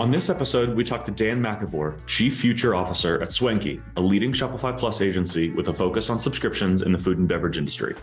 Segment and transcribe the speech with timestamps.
[0.00, 4.32] On this episode, we talked to Dan McIvor, Chief Future Officer at Swanky, a leading
[4.32, 7.94] Shopify Plus agency with a focus on subscriptions in the food and beverage industry.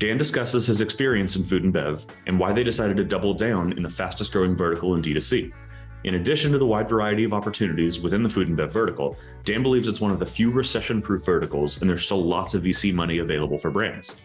[0.00, 3.74] Dan discusses his experience in food and bev and why they decided to double down
[3.74, 5.52] in the fastest growing vertical in D2C.
[6.02, 9.62] In addition to the wide variety of opportunities within the food and bev vertical, Dan
[9.62, 12.92] believes it's one of the few recession proof verticals, and there's still lots of VC
[12.92, 14.16] money available for brands.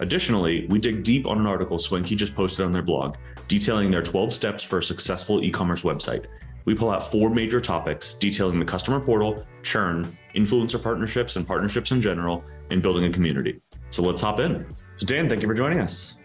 [0.00, 3.14] Additionally, we dig deep on an article Swanky just posted on their blog
[3.46, 6.26] detailing their 12 steps for a successful e commerce website,
[6.64, 11.92] we pull out four major topics detailing the customer portal, churn, influencer partnerships, and partnerships
[11.92, 13.60] in general, and building a community.
[13.90, 14.66] So let's hop in.
[14.96, 16.18] So, Dan, thank you for joining us.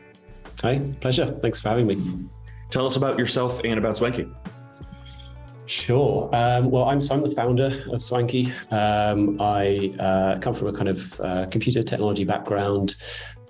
[0.61, 1.37] Hi, pleasure.
[1.41, 2.01] Thanks for having me.
[2.69, 4.27] Tell us about yourself and about Swanky.
[5.65, 6.29] Sure.
[6.33, 8.51] Um, well, I'm, so I'm the founder of Swanky.
[8.71, 12.95] Um, I uh, come from a kind of uh, computer technology background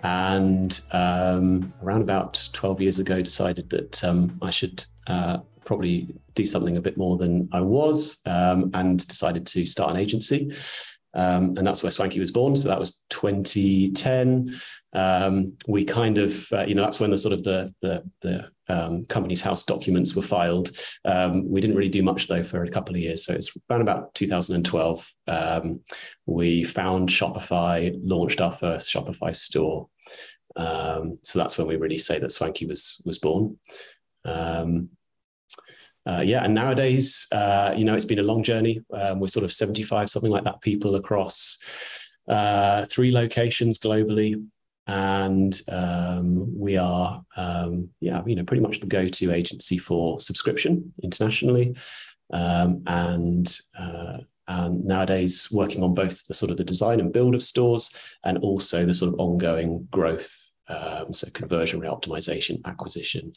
[0.03, 6.47] and um, around about 12 years ago decided that um, I should uh, probably do
[6.47, 10.51] something a bit more than I was, um, and decided to start an agency.
[11.13, 12.55] Um, and that's where Swanky was born.
[12.55, 14.55] So that was 2010.
[14.93, 18.49] Um, we kind of, uh, you know, that's when the sort of the the, the
[18.67, 20.71] um, company's house documents were filed.
[21.05, 23.23] Um, we didn't really do much though for a couple of years.
[23.25, 25.13] So it's around about 2012.
[25.27, 25.81] Um,
[26.25, 29.87] we found Shopify, launched our first Shopify store.
[30.55, 33.59] Um, so that's when we really say that Swanky was was born.
[34.25, 34.89] Um,
[36.07, 38.81] uh, yeah, and nowadays, uh, you know, it's been a long journey.
[38.93, 41.59] Um, we're sort of 75, something like that, people across
[42.27, 44.43] uh, three locations globally.
[44.87, 50.93] And um, we are, um, yeah, you know, pretty much the go-to agency for subscription
[51.03, 51.75] internationally,
[52.33, 57.35] um, and uh, and nowadays working on both the sort of the design and build
[57.35, 57.91] of stores,
[58.23, 63.33] and also the sort of ongoing growth um, so conversion rate optimization, acquisition,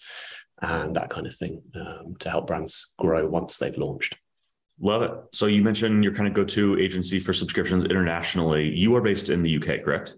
[0.61, 4.16] and that kind of thing um, to help brands grow once they've launched.
[4.80, 5.12] Love it.
[5.33, 8.69] So you mentioned your kind of go-to agency for subscriptions internationally.
[8.69, 10.16] You are based in the UK, correct?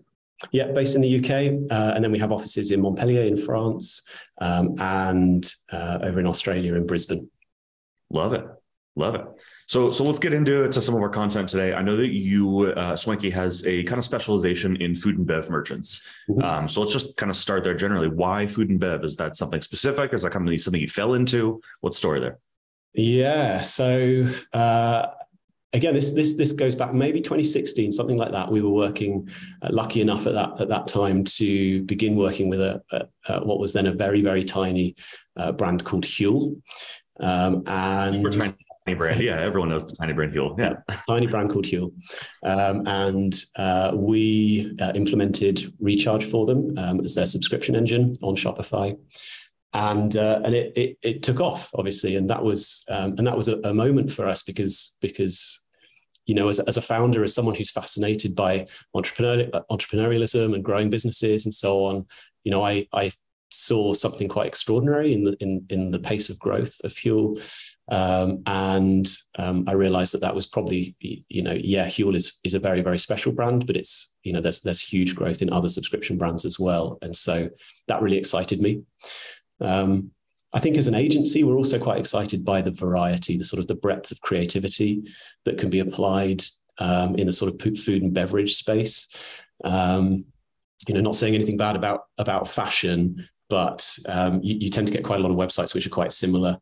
[0.52, 4.02] Yeah, based in the UK, uh, and then we have offices in Montpellier in France,
[4.40, 7.30] um, and uh, over in Australia in Brisbane.
[8.10, 8.44] Love it.
[8.96, 9.24] Love it.
[9.66, 11.72] So, so let's get into to some of our content today.
[11.72, 15.48] I know that you, uh, Swanky, has a kind of specialization in food and bev
[15.48, 16.06] merchants.
[16.28, 16.42] Mm-hmm.
[16.42, 17.74] Um, so let's just kind of start there.
[17.74, 19.04] Generally, why food and bev?
[19.04, 20.12] Is that something specific?
[20.12, 21.60] Is that of something you fell into?
[21.80, 22.38] What story there?
[22.92, 23.62] Yeah.
[23.62, 25.06] So uh,
[25.74, 28.50] again, this this this goes back maybe 2016, something like that.
[28.50, 29.28] We were working,
[29.60, 33.44] uh, lucky enough at that at that time to begin working with a, a, a
[33.44, 34.94] what was then a very very tiny
[35.36, 36.60] uh, brand called Huel.
[37.20, 39.22] Um, and tiny brand.
[39.22, 40.58] Yeah, everyone knows the tiny brand Huel.
[40.58, 40.74] Yeah,
[41.08, 41.92] tiny brand called Huel,
[42.42, 48.36] um, and uh, we uh, implemented Recharge for them um, as their subscription engine on
[48.36, 48.98] Shopify.
[49.72, 53.36] And uh, and it, it, it took off obviously, and that was um, and that
[53.36, 55.64] was a, a moment for us because because
[56.26, 60.90] you know, as, as a founder, as someone who's fascinated by entrepreneur, entrepreneurialism and growing
[60.90, 62.06] businesses and so on,
[62.44, 63.10] you know, I, I
[63.50, 67.40] saw something quite extraordinary in the in in the pace of growth of Huel,
[67.88, 72.54] um, and um, I realized that that was probably, you know, yeah, Huel is is
[72.54, 75.68] a very very special brand, but it's you know there's there's huge growth in other
[75.68, 77.50] subscription brands as well, and so
[77.88, 78.82] that really excited me.
[79.60, 80.10] Um,
[80.54, 83.66] I think as an agency, we're also quite excited by the variety, the sort of
[83.66, 85.02] the breadth of creativity
[85.44, 86.42] that can be applied
[86.78, 89.08] um, in the sort of food and beverage space.
[89.62, 90.24] Um,
[90.88, 94.92] you know, not saying anything bad about about fashion, but um, you, you, tend to
[94.92, 96.58] get quite a lot of websites which are quite similar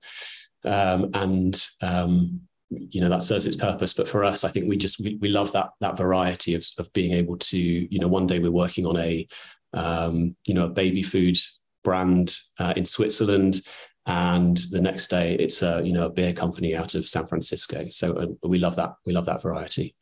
[0.64, 2.40] um, and um,
[2.70, 3.92] you know that serves its purpose.
[3.92, 6.92] But for us i think we just we, we love that that variety of, of
[6.92, 9.26] being able to you know one day we're working on a
[9.74, 11.36] um, you know a baby food
[11.84, 13.60] brand uh, in switzerland
[14.06, 17.86] and the next day it's a you know a beer company out of san francisco.
[17.90, 19.94] So uh, we love that we love that variety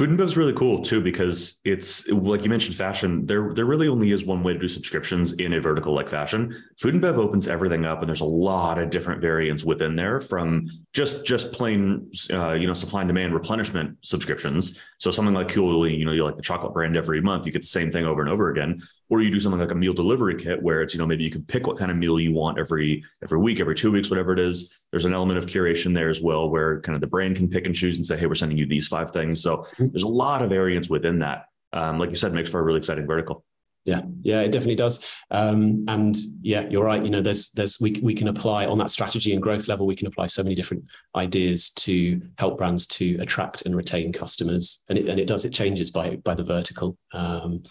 [0.00, 3.26] Food and Bev is really cool too because it's like you mentioned, fashion.
[3.26, 6.56] There, there really only is one way to do subscriptions in a vertical like fashion.
[6.78, 10.18] Food and Bev opens everything up, and there's a lot of different variants within there,
[10.18, 10.64] from
[10.94, 14.80] just just plain, uh, you know, supply and demand replenishment subscriptions.
[14.96, 17.60] So something like Huel, you know, you like the chocolate brand every month, you get
[17.60, 18.80] the same thing over and over again.
[19.10, 21.30] Or you do something like a meal delivery kit where it's you know maybe you
[21.30, 24.32] can pick what kind of meal you want every every week, every two weeks, whatever
[24.32, 24.82] it is.
[24.92, 27.66] There's an element of curation there as well, where kind of the brand can pick
[27.66, 29.42] and choose and say, hey, we're sending you these five things.
[29.42, 29.66] So.
[29.90, 31.46] There's a lot of variants within that.
[31.72, 33.44] Um, like you said, makes for a really exciting vertical.
[33.84, 35.10] Yeah, yeah, it definitely does.
[35.30, 37.02] Um, and yeah, you're right.
[37.02, 39.86] You know, there's there's we we can apply on that strategy and growth level.
[39.86, 40.84] We can apply so many different
[41.16, 44.84] ideas to help brands to attract and retain customers.
[44.88, 45.44] And it and it does.
[45.46, 46.98] It changes by by the vertical.
[47.12, 47.62] Um,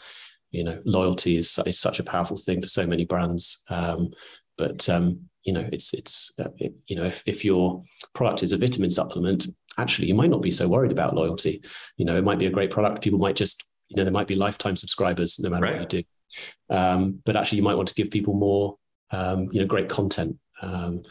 [0.50, 3.64] you know, loyalty is is such a powerful thing for so many brands.
[3.70, 4.10] Um,
[4.58, 7.84] but um, you know, it's it's uh, it, you know, if if your
[8.14, 9.48] product is a vitamin supplement,
[9.80, 11.64] actually you might not be so worried about loyalty.
[11.98, 13.04] You know, it might be a great product.
[13.04, 15.80] People might just you know, there might be lifetime subscribers no matter right.
[15.80, 16.76] what you do.
[16.76, 18.78] Um, but actually, you might want to give people more,
[19.12, 21.02] um, you know, great content um,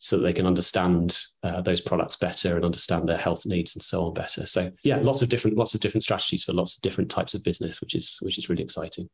[0.00, 3.82] so that they can understand uh, those products better and understand their health needs and
[3.82, 4.46] so on better.
[4.46, 7.44] So yeah, lots of different lots of different strategies for lots of different types of
[7.44, 9.08] business, which is which is really exciting.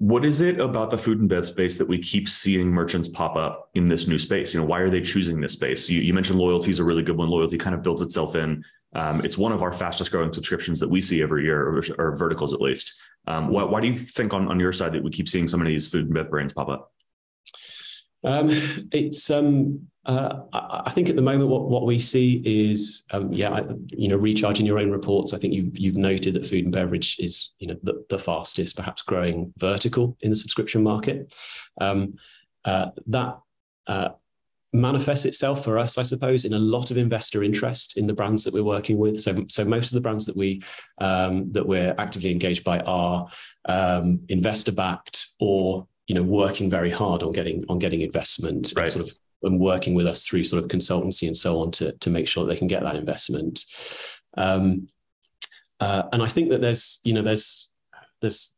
[0.00, 3.36] What is it about the food and bev space that we keep seeing merchants pop
[3.36, 4.54] up in this new space?
[4.54, 5.90] You know, why are they choosing this space?
[5.90, 7.28] You, you mentioned loyalty is a really good one.
[7.28, 8.64] Loyalty kind of builds itself in.
[8.94, 12.16] Um, it's one of our fastest growing subscriptions that we see every year, or, or
[12.16, 12.94] verticals at least.
[13.26, 15.60] Um, why, why, do you think on, on your side that we keep seeing some
[15.60, 16.94] of these food and bev brands pop up?
[18.22, 23.32] Um, it's um, uh, I think at the moment what, what we see is um,
[23.32, 25.32] yeah you know recharging your own reports.
[25.32, 28.76] I think you've you've noted that food and beverage is you know the, the fastest
[28.76, 31.34] perhaps growing vertical in the subscription market.
[31.80, 32.14] Um,
[32.64, 33.38] uh, that
[33.86, 34.10] uh,
[34.72, 38.44] manifests itself for us, I suppose, in a lot of investor interest in the brands
[38.44, 39.20] that we're working with.
[39.20, 40.62] So, so most of the brands that we
[40.98, 43.28] um, that we're actively engaged by are
[43.64, 48.82] um, investor backed or you know working very hard on getting on getting investment right.
[48.82, 51.92] and sort of and working with us through sort of consultancy and so on to
[51.98, 53.64] to make sure they can get that investment.
[54.36, 54.88] Um,
[55.78, 57.70] uh, and I think that there's you know there's
[58.20, 58.56] there's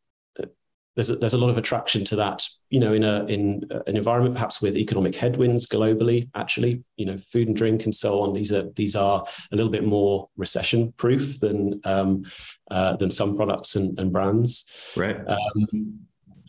[0.96, 3.98] there's a, there's a lot of attraction to that you know in a in an
[3.98, 8.32] environment perhaps with economic headwinds globally actually you know food and drink and so on
[8.32, 12.24] these are these are a little bit more recession proof than um,
[12.70, 14.66] uh, than some products and, and brands
[14.96, 16.00] right um,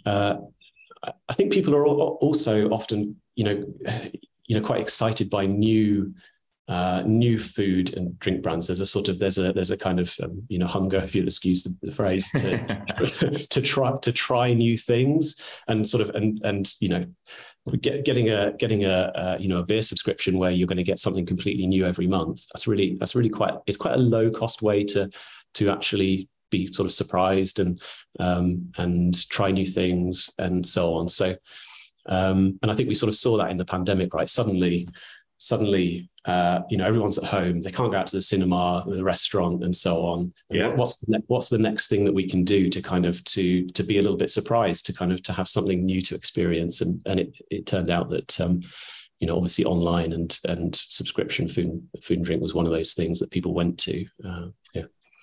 [0.06, 0.36] uh,
[1.30, 3.74] I think people are also often, you know,
[4.46, 6.14] you know, quite excited by new
[6.68, 8.68] uh, new food and drink brands.
[8.68, 11.14] There's a sort of there's a there's a kind of um, you know hunger, if
[11.14, 16.16] you'll excuse the, the phrase, to, to try to try new things and sort of
[16.16, 17.06] and and you know
[17.82, 20.84] get, getting a getting a, a, you know a beer subscription where you're going to
[20.84, 22.46] get something completely new every month.
[22.54, 25.10] That's really that's really quite it's quite a low cost way to
[25.56, 27.82] to actually be sort of surprised and
[28.20, 31.10] um, and try new things and so on.
[31.10, 31.36] So,
[32.06, 34.30] um, and I think we sort of saw that in the pandemic, right?
[34.30, 34.88] Suddenly,
[35.38, 37.62] suddenly, uh, you know, everyone's at home.
[37.62, 40.20] They can't go out to the cinema, the restaurant, and so on.
[40.50, 40.68] And yeah.
[40.70, 43.66] what's the ne- what's the next thing that we can do to kind of to
[43.68, 46.82] to be a little bit surprised, to kind of to have something new to experience?
[46.82, 48.40] And and it it turned out that.
[48.40, 48.62] Um,
[49.20, 52.94] you know, obviously online and and subscription food food and drink was one of those
[52.94, 54.06] things that people went to.
[54.28, 54.48] Uh.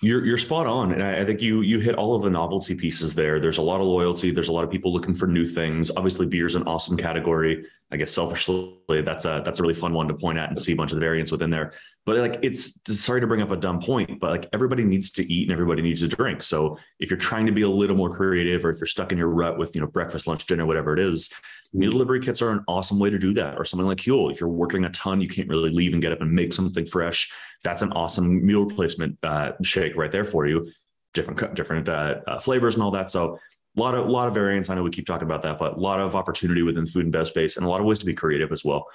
[0.03, 2.73] You're you're spot on, and I, I, think you you hit all of the novelty
[2.73, 3.39] pieces there.
[3.39, 4.31] There's a lot of loyalty.
[4.31, 5.91] There's a lot of people looking for new things.
[5.95, 7.65] Obviously, beer is an awesome category.
[7.93, 10.71] I guess selfishly, that's a that's a really fun one to point at and see
[10.71, 11.73] a bunch of the variants within there.
[12.05, 15.31] But like, it's sorry to bring up a dumb point, but like everybody needs to
[15.31, 16.41] eat and everybody needs to drink.
[16.41, 19.17] So if you're trying to be a little more creative, or if you're stuck in
[19.17, 21.33] your rut with you know breakfast, lunch, dinner, whatever it is,
[21.73, 23.57] meal delivery kits are an awesome way to do that.
[23.57, 24.31] Or something like Huel.
[24.31, 26.85] If you're working a ton, you can't really leave and get up and make something
[26.85, 27.29] fresh.
[27.63, 30.71] That's an awesome meal replacement uh, shake right there for you.
[31.13, 33.09] Different different uh, uh, flavors and all that.
[33.09, 33.37] So
[33.77, 34.69] a lot of lot of variants.
[34.69, 37.11] I know we keep talking about that, but a lot of opportunity within food and
[37.11, 38.85] bev space, and a lot of ways to be creative as well.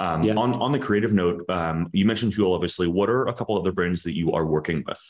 [0.00, 0.34] Um, yeah.
[0.34, 2.54] On on the creative note, um, you mentioned Huel.
[2.54, 5.00] Obviously, what are a couple other brands that you are working with?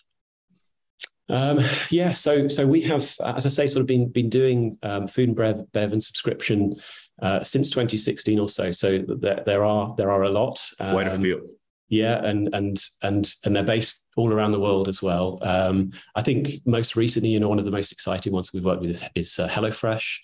[1.29, 1.61] Um,
[1.91, 5.29] yeah, so so we have, as I say, sort of been been doing um, food
[5.29, 6.75] and bev, bev and subscription
[7.21, 8.73] uh, since 2016 or so.
[8.73, 10.63] So there, there are there are a lot.
[10.79, 11.57] Quite a um, few.
[11.93, 15.39] Yeah, and and and and they're based all around the world as well.
[15.43, 18.81] Um, I think most recently, you know, one of the most exciting ones we've worked
[18.81, 20.17] with is, is uh, HelloFresh.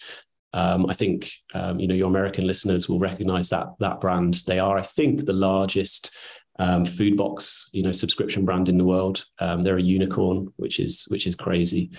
[0.55, 4.41] Um, I think um, you know your American listeners will recognize that that brand.
[4.47, 6.11] They are, I think, the largest
[6.59, 9.27] um, food box you know subscription brand in the world.
[9.39, 11.91] Um, they're a unicorn, which is which is crazy.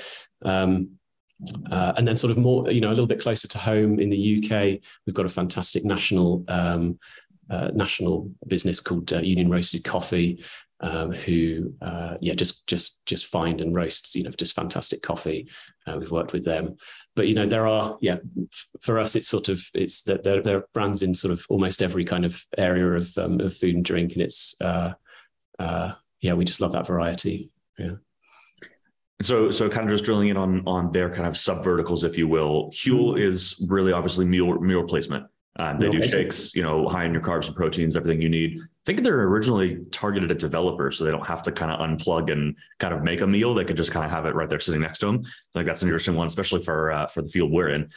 [0.43, 0.97] Um,
[1.71, 4.09] uh, and then sort of more you know a little bit closer to home in
[4.09, 6.97] the UK, we've got a fantastic national um,
[7.49, 10.43] uh, national business called uh, Union Roasted Coffee,
[10.81, 15.49] um, who uh, yeah just just just find and roast you know just fantastic coffee.
[15.85, 16.77] Uh, we've worked with them,
[17.15, 20.41] but you know there are yeah f- for us it's sort of it's that there,
[20.41, 23.75] there, are brands in sort of almost every kind of area of um, of food
[23.75, 24.93] and drink, and it's uh,
[25.57, 25.91] uh,
[26.21, 27.51] yeah we just love that variety.
[27.77, 27.95] Yeah.
[29.21, 32.17] So, so kind of just drilling in on on their kind of sub verticals, if
[32.17, 32.71] you will.
[32.71, 33.21] Huel mm-hmm.
[33.21, 35.27] is really obviously meal meal replacement.
[35.59, 38.61] Uh, they do shakes, you know, high in your carbs and proteins, everything you need.
[38.61, 42.31] I think they're originally targeted at developers, so they don't have to kind of unplug
[42.31, 43.53] and kind of make a meal.
[43.53, 45.23] They could just kind of have it right there sitting next to them.
[45.53, 47.89] Like that's an interesting one, especially for uh, for the field we're in.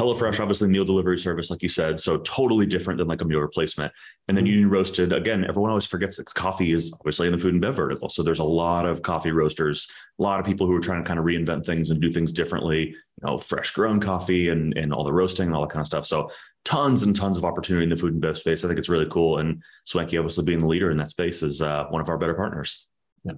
[0.00, 3.38] HelloFresh, obviously meal delivery service, like you said, so totally different than like a meal
[3.38, 3.92] replacement.
[4.26, 7.52] And then Union Roasted, again, everyone always forgets that coffee is obviously in the food
[7.52, 8.08] and bev vertical.
[8.08, 9.86] So there's a lot of coffee roasters,
[10.18, 12.32] a lot of people who are trying to kind of reinvent things and do things
[12.32, 15.82] differently, you know, fresh grown coffee and, and all the roasting and all that kind
[15.82, 16.06] of stuff.
[16.06, 16.28] So
[16.64, 18.64] tons and tons of opportunity in the food and bev space.
[18.64, 19.38] I think it's really cool.
[19.38, 22.34] And Swanky, obviously being the leader in that space, is uh, one of our better
[22.34, 22.88] partners.
[23.22, 23.34] Yeah.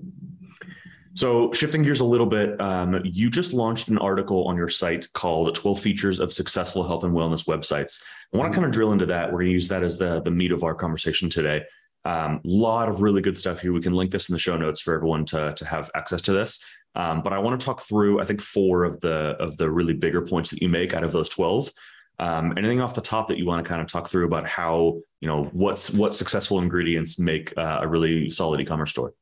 [1.17, 5.07] So, shifting gears a little bit, um, you just launched an article on your site
[5.15, 8.03] called 12 Features of Successful Health and Wellness Websites.
[8.35, 9.33] I want to kind of drill into that.
[9.33, 11.63] We're going to use that as the, the meat of our conversation today.
[12.05, 13.73] A um, lot of really good stuff here.
[13.73, 16.35] We can link this in the show notes for everyone to, to have access to
[16.35, 16.61] this.
[16.95, 19.95] Um, but I want to talk through, I think, four of the of the really
[19.95, 21.73] bigger points that you make out of those 12.
[22.19, 25.01] Um, anything off the top that you want to kind of talk through about how,
[25.23, 29.15] you know, what's what successful ingredients make uh, a really solid e-commerce store?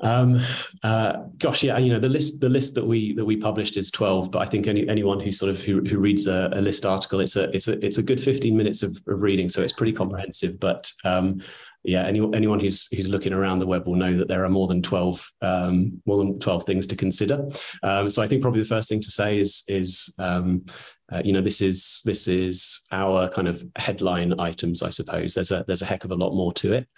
[0.00, 0.40] Um,
[0.82, 3.90] uh, gosh, yeah, you know the list the list that we that we published is
[3.90, 6.84] twelve, but I think any anyone who sort of who, who reads a, a list
[6.84, 9.72] article, it's a it's a it's a good fifteen minutes of, of reading, so it's
[9.72, 10.58] pretty comprehensive.
[10.58, 11.42] But um,
[11.84, 14.66] yeah, any, anyone who's who's looking around the web will know that there are more
[14.66, 17.46] than twelve um, more than twelve things to consider.
[17.82, 20.64] Um, so I think probably the first thing to say is is um,
[21.12, 25.34] uh, you know this is this is our kind of headline items, I suppose.
[25.34, 26.88] There's a there's a heck of a lot more to it.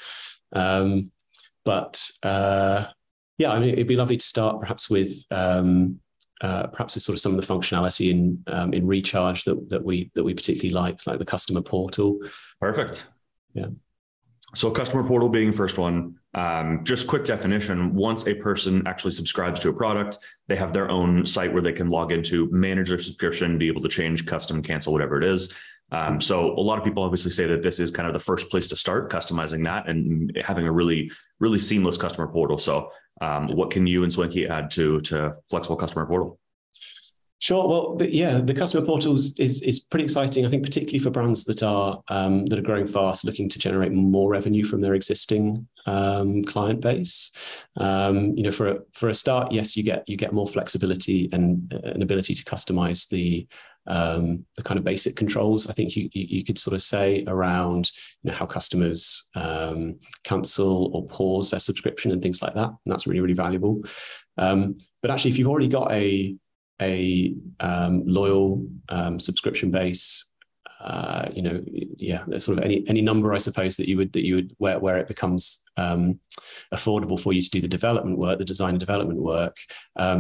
[0.52, 1.10] Um,
[1.66, 2.86] but uh,
[3.36, 6.00] yeah, I mean, it'd be lovely to start perhaps with um,
[6.40, 9.84] uh, perhaps with sort of some of the functionality in um, in Recharge that that
[9.84, 12.18] we that we particularly like, like the customer portal.
[12.60, 13.06] Perfect.
[13.52, 13.66] Yeah.
[14.54, 17.94] So customer portal being first one, um, just quick definition.
[17.94, 21.72] Once a person actually subscribes to a product, they have their own site where they
[21.72, 25.54] can log into, manage their subscription, be able to change, custom, cancel, whatever it is.
[25.92, 28.50] Um, so a lot of people obviously say that this is kind of the first
[28.50, 32.58] place to start customizing that and having a really, really seamless customer portal.
[32.58, 32.90] So
[33.20, 36.38] um, what can you and Swanky add to to flexible customer portal?
[37.38, 37.68] Sure.
[37.68, 40.46] Well, the, yeah, the customer portals is is pretty exciting.
[40.46, 43.92] I think particularly for brands that are um, that are growing fast, looking to generate
[43.92, 47.32] more revenue from their existing um, client base.
[47.76, 51.28] Um, you know, for a, for a start, yes, you get you get more flexibility
[51.32, 53.46] and an ability to customize the
[53.86, 55.68] um, the kind of basic controls.
[55.68, 57.90] I think you, you, could sort of say around
[58.22, 62.78] you know how customers um, cancel or pause their subscription and things like that, and
[62.86, 63.82] that's really really valuable.
[64.38, 66.36] Um, but actually, if you've already got a
[66.80, 70.30] a um, loyal um, subscription base,
[70.80, 71.62] uh, you know,
[71.96, 74.78] yeah, sort of any any number, I suppose that you would that you would where
[74.78, 76.18] where it becomes um,
[76.74, 79.56] affordable for you to do the development work, the design and development work,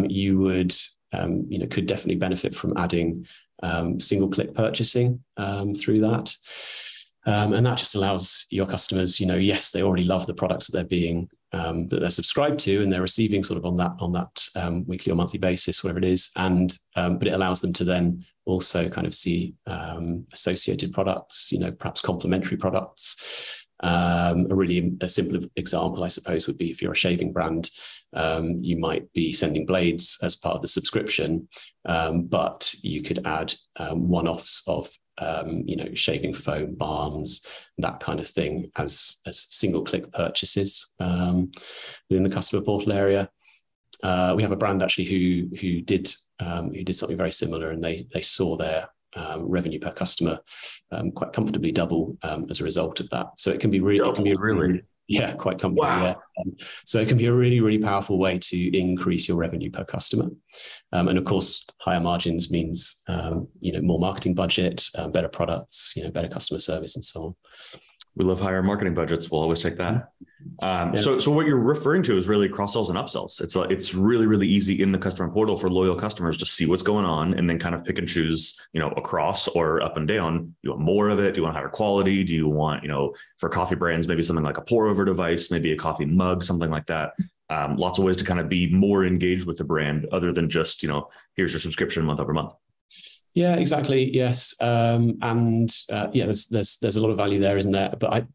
[0.08, 0.74] you would
[1.12, 3.26] um, you know could definitely benefit from adding
[3.62, 6.34] um, single click purchasing um, through that.
[7.26, 10.66] Um, and that just allows your customers, you know, yes, they already love the products
[10.66, 13.92] that they're being um, that they're subscribed to and they're receiving sort of on that
[13.98, 16.30] on that um, weekly or monthly basis, whatever it is.
[16.36, 19.54] And um, but it allows them to then also kind of see
[20.32, 26.46] associated products, you know, perhaps complementary products, um, a really a simple example, I suppose,
[26.46, 27.70] would be if you're a shaving brand,
[28.14, 31.48] um, you might be sending blades as part of the subscription,
[31.84, 37.46] um, but you could add um, one-offs of um, you know shaving foam, balms,
[37.78, 41.50] that kind of thing as as single-click purchases um,
[42.08, 43.28] within the customer portal area.
[44.02, 47.82] Uh, we have a brand actually who who did who did something very similar, and
[47.82, 50.38] they they saw their um, revenue per customer
[50.92, 53.26] um, quite comfortably double um, as a result of that.
[53.36, 55.88] So it can be really, double, it can be really, yeah, quite comfortable.
[55.88, 56.04] Wow.
[56.04, 56.14] Yeah.
[56.38, 59.84] Um, so it can be a really, really powerful way to increase your revenue per
[59.84, 60.28] customer.
[60.92, 65.94] Um, and of course, higher margins means um, you know more marketing budget, better products,
[65.96, 67.34] you know, better customer service, and so on.
[68.16, 69.30] We love higher marketing budgets.
[69.30, 70.10] We'll always take that.
[70.62, 71.00] Um, yeah.
[71.00, 73.42] So, so what you're referring to is really cross sells and upsells.
[73.42, 76.64] It's like it's really, really easy in the customer portal for loyal customers to see
[76.64, 79.98] what's going on and then kind of pick and choose, you know, across or up
[79.98, 80.44] and down.
[80.44, 81.34] Do you want more of it?
[81.34, 82.24] Do you want higher quality?
[82.24, 85.50] Do you want, you know, for coffee brands, maybe something like a pour over device,
[85.50, 87.12] maybe a coffee mug, something like that.
[87.50, 90.48] Um, lots of ways to kind of be more engaged with the brand other than
[90.48, 92.54] just, you know, here's your subscription month over month.
[93.36, 94.16] Yeah, exactly.
[94.16, 97.92] Yes, um, and uh, yeah, there's there's there's a lot of value there, isn't there?
[98.00, 98.26] But I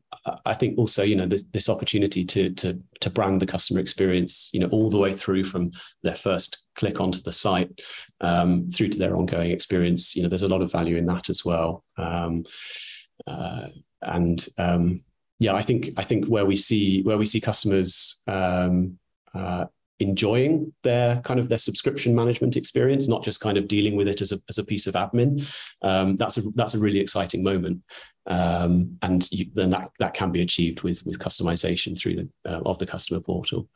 [0.46, 4.51] I think also you know this this opportunity to to to brand the customer experience,
[4.53, 5.72] you know, all the way through from
[6.03, 7.81] their first click onto the site
[8.22, 10.15] um, through to their ongoing experience.
[10.15, 11.84] You know, there's a lot of value in that as well.
[11.98, 12.46] Um,
[13.25, 13.70] uh,
[14.03, 15.01] and um,
[15.39, 19.00] yeah, I think I think where we see where we see customers um,
[19.34, 19.65] uh,
[20.01, 24.22] enjoying their kind of their subscription management experience, not just kind of dealing with it
[24.22, 25.48] as a, as a piece of admin.
[25.81, 27.81] Um, that's a that's a really exciting moment,
[28.27, 32.62] um, and you, then that that can be achieved with with customization through the uh,
[32.65, 33.70] of the customer portal.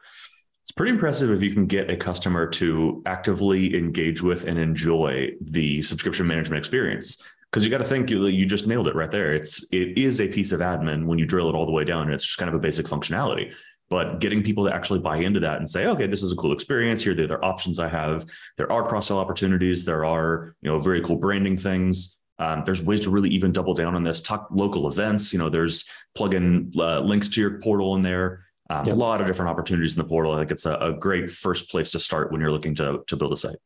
[0.63, 5.29] It's pretty impressive if you can get a customer to actively engage with and enjoy
[5.39, 7.22] the subscription management experience.
[7.51, 9.34] Because you got to think you, you just nailed it right there.
[9.34, 12.08] It's it is a piece of admin when you drill it all the way down,
[12.08, 13.53] and it's just kind of a basic functionality.
[13.89, 16.54] But getting people to actually buy into that and say, okay, this is a cool
[16.54, 17.04] experience.
[17.04, 18.25] Here are the other options I have.
[18.58, 19.86] There are cross sell opportunities.
[19.86, 22.18] There are you know very cool branding things.
[22.39, 24.22] Um, there's ways to really even double down on this.
[24.22, 25.32] Talk local events.
[25.32, 28.46] You know, there's plug in uh, links to your portal in there.
[28.70, 28.96] Um, yep.
[28.96, 30.34] A lot of different opportunities in the portal.
[30.34, 33.15] I think it's a, a, great first place to start when you're looking to to
[33.15, 33.58] build a site.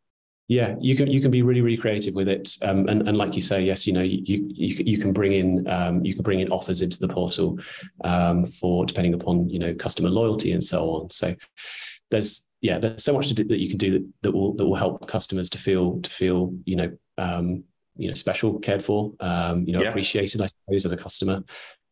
[0.49, 3.35] Yeah, you can you can be really really creative with it, um, and and like
[3.35, 6.39] you say, yes, you know you you, you can bring in um, you can bring
[6.39, 7.59] in offers into the portal
[8.03, 11.11] um, for depending upon you know customer loyalty and so on.
[11.11, 11.35] So
[12.09, 14.75] there's yeah there's so much do, that you can do that, that will that will
[14.75, 17.63] help customers to feel to feel you know um,
[17.95, 19.89] you know special, cared for, um, you know yeah.
[19.89, 21.43] appreciated, I suppose, as a customer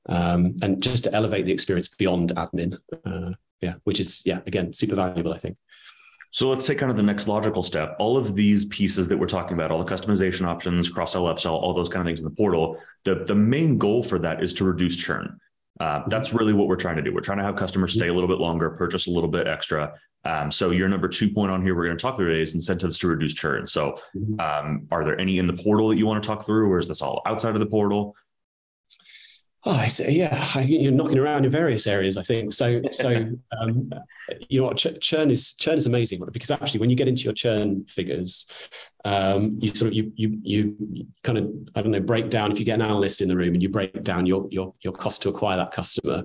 [0.10, 2.78] um, and just to elevate the experience beyond admin.
[3.06, 5.58] Uh, yeah, which is yeah, again, super valuable, I think.
[6.38, 7.96] So let's take kind of the next logical step.
[7.98, 11.54] All of these pieces that we're talking about, all the customization options, cross sell, upsell,
[11.54, 12.78] all those kind of things in the portal.
[13.06, 15.40] The the main goal for that is to reduce churn.
[15.80, 17.12] Uh, that's really what we're trying to do.
[17.12, 19.94] We're trying to have customers stay a little bit longer, purchase a little bit extra.
[20.26, 22.54] Um, so your number two point on here we're going to talk through today is
[22.54, 23.66] incentives to reduce churn.
[23.66, 24.40] So mm-hmm.
[24.40, 26.88] um, are there any in the portal that you want to talk through, or is
[26.88, 28.16] this all outside of the portal?
[29.68, 32.16] Oh, I say, yeah, you're knocking around in various areas.
[32.16, 32.82] I think so.
[32.90, 33.14] So,
[33.60, 33.92] um,
[34.48, 37.34] you know, what, churn is churn is amazing because actually, when you get into your
[37.34, 38.50] churn figures,
[39.04, 42.60] um, you sort of you you you kind of I don't know break down if
[42.60, 45.22] you get an analyst in the room and you break down your your your cost
[45.24, 46.24] to acquire that customer,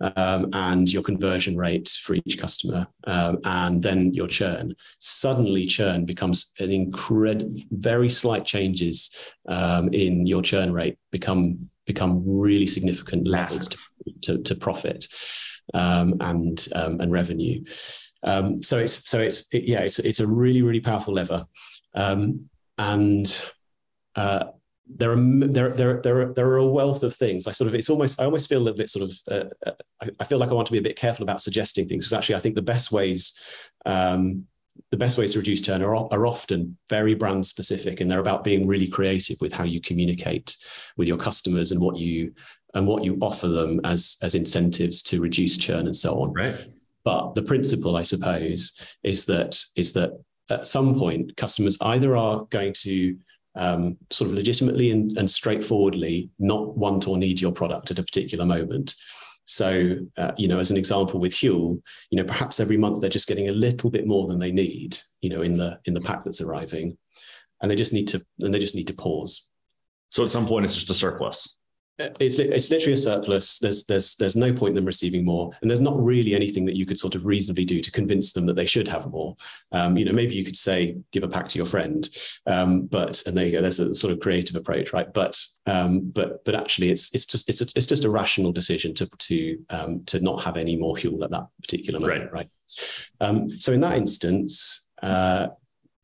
[0.00, 4.74] um, and your conversion rate for each customer, um, and then your churn.
[4.98, 9.14] Suddenly, churn becomes an incredible, very slight changes
[9.48, 13.78] um, in your churn rate become become really significant levels to,
[14.22, 15.06] to, to, profit
[15.72, 17.64] um, and um, and revenue.
[18.22, 21.46] Um, so it's so it's it, yeah it's it's a really really powerful lever,
[21.94, 22.48] um,
[22.78, 23.42] and
[24.16, 24.44] uh,
[24.86, 27.46] there are there there there are, there are a wealth of things.
[27.46, 29.72] I sort of it's almost I almost feel a little bit sort of uh, uh
[30.02, 32.12] I, I, feel like I want to be a bit careful about suggesting things because
[32.12, 33.38] actually I think the best ways
[33.86, 34.46] um,
[34.90, 38.44] the best ways to reduce churn are, are often very brand specific and they're about
[38.44, 40.56] being really creative with how you communicate
[40.96, 42.32] with your customers and what you
[42.74, 46.32] and what you offer them as as incentives to reduce churn and so on.
[46.32, 46.64] Right.
[47.04, 50.12] But the principle i suppose is that is that
[50.50, 53.16] at some point customers either are going to
[53.56, 58.02] um, sort of legitimately and, and straightforwardly not want or need your product at a
[58.02, 58.96] particular moment
[59.46, 61.80] so, uh, you know, as an example with Huel,
[62.10, 64.98] you know, perhaps every month they're just getting a little bit more than they need,
[65.20, 66.96] you know, in the in the pack that's arriving,
[67.60, 69.50] and they just need to and they just need to pause.
[70.10, 71.56] So at some point, it's just a surplus.
[71.98, 73.60] It's it's literally a surplus.
[73.60, 76.74] There's there's there's no point in them receiving more, and there's not really anything that
[76.74, 79.36] you could sort of reasonably do to convince them that they should have more.
[79.70, 82.08] Um, you know, maybe you could say give a pack to your friend,
[82.46, 83.62] um, but and there you go.
[83.62, 85.12] There's a sort of creative approach, right?
[85.12, 88.92] But um, but but actually, it's it's just it's a, it's just a rational decision
[88.94, 92.32] to to um, to not have any more Huel at that particular moment, right?
[92.32, 92.50] right?
[93.20, 94.86] Um, so in that instance.
[95.00, 95.48] Uh,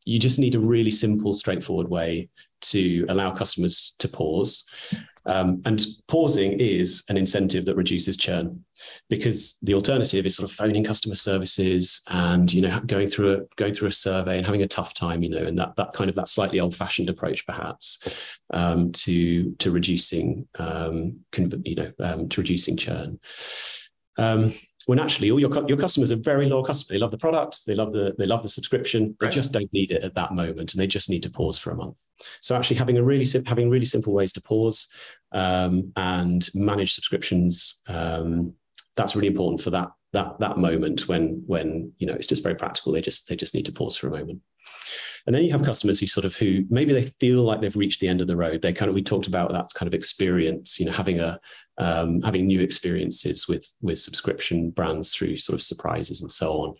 [0.03, 2.27] you just need a really simple, straightforward way
[2.61, 4.65] to allow customers to pause.
[5.25, 8.63] Um, and pausing is an incentive that reduces churn
[9.09, 13.39] because the alternative is sort of phoning customer services and you know going through a
[13.55, 16.09] going through a survey and having a tough time you know and that that kind
[16.09, 21.19] of that slightly old fashioned approach perhaps um, to to reducing um,
[21.63, 23.19] you know um, to reducing churn.
[24.17, 24.53] Um,
[24.87, 26.87] when actually all your your customers are very loyal customers.
[26.89, 29.15] They love the product, they love the they love the subscription.
[29.19, 29.33] They right.
[29.33, 31.75] just don't need it at that moment, and they just need to pause for a
[31.75, 31.99] month.
[32.39, 34.87] So actually, having a really having really simple ways to pause
[35.31, 38.53] um, and manage subscriptions um,
[38.95, 42.55] that's really important for that that that moment when when you know it's just very
[42.55, 42.91] practical.
[42.91, 44.41] They just they just need to pause for a moment.
[45.25, 47.99] And then you have customers who sort of who maybe they feel like they've reached
[47.99, 48.61] the end of the road.
[48.61, 51.39] They kind of we talked about that kind of experience, you know, having a
[51.77, 56.73] um, having new experiences with with subscription brands through sort of surprises and so on,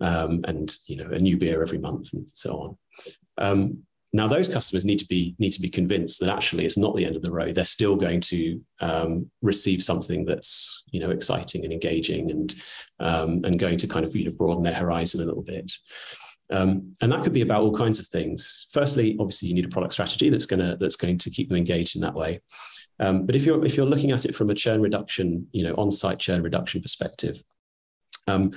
[0.00, 2.78] um, and you know, a new beer every month and so on.
[3.38, 3.82] Um,
[4.14, 7.04] now those customers need to be need to be convinced that actually it's not the
[7.04, 7.54] end of the road.
[7.54, 12.54] They're still going to um, receive something that's you know exciting and engaging and
[13.00, 15.72] um, and going to kind of you know broaden their horizon a little bit.
[16.52, 18.66] Um, and that could be about all kinds of things.
[18.72, 21.56] Firstly, obviously, you need a product strategy that's going to that's going to keep them
[21.56, 22.40] engaged in that way.
[23.00, 25.74] Um, but if you're if you're looking at it from a churn reduction, you know,
[25.74, 27.42] on-site churn reduction perspective,
[28.28, 28.52] um,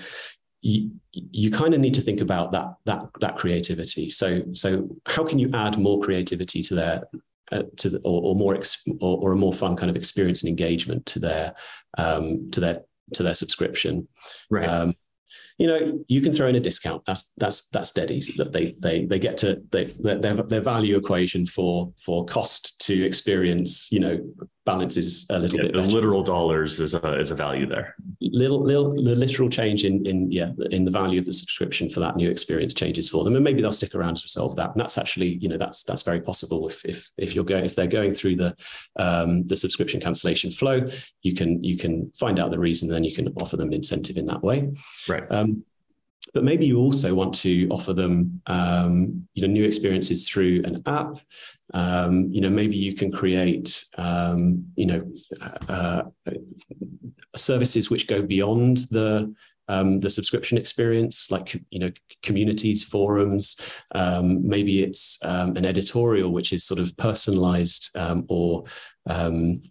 [0.62, 4.10] you, you kind of need to think about that that that creativity.
[4.10, 7.04] So so how can you add more creativity to their
[7.52, 10.42] uh, to the, or, or more ex, or, or, a more fun kind of experience
[10.42, 11.54] and engagement to their
[11.98, 12.82] um, to their
[13.14, 14.08] to their subscription.
[14.50, 14.68] Right.
[14.68, 14.96] Um,
[15.58, 17.04] you know, you can throw in a discount.
[17.06, 18.34] That's that's that's dead easy.
[18.38, 23.06] That they they they get to they their their value equation for for cost to
[23.06, 24.20] experience, you know,
[24.66, 25.74] balances a little yeah, bit.
[25.74, 25.92] The better.
[25.92, 27.96] literal dollars is a is a value there.
[28.20, 32.00] Little little the literal change in in yeah in the value of the subscription for
[32.00, 34.72] that new experience changes for them, and maybe they'll stick around to resolve that.
[34.72, 37.76] And that's actually you know that's that's very possible if if if you're going if
[37.76, 38.56] they're going through the
[38.98, 40.88] um, the subscription cancellation flow,
[41.22, 44.18] you can you can find out the reason, then you can offer them an incentive
[44.18, 44.72] in that way.
[45.08, 45.24] Right.
[45.30, 45.64] Um,
[46.34, 50.82] but maybe you also want to offer them um, you know new experiences through an
[50.86, 51.20] app
[51.74, 56.32] um, you know maybe you can create um, you know uh, uh,
[57.36, 59.34] services which go beyond the
[59.68, 61.92] um, the subscription experience, like you know,
[62.24, 63.60] communities, forums.
[63.94, 68.66] Um, maybe it's um, an editorial which is sort of personalized um, or
[69.08, 69.64] um,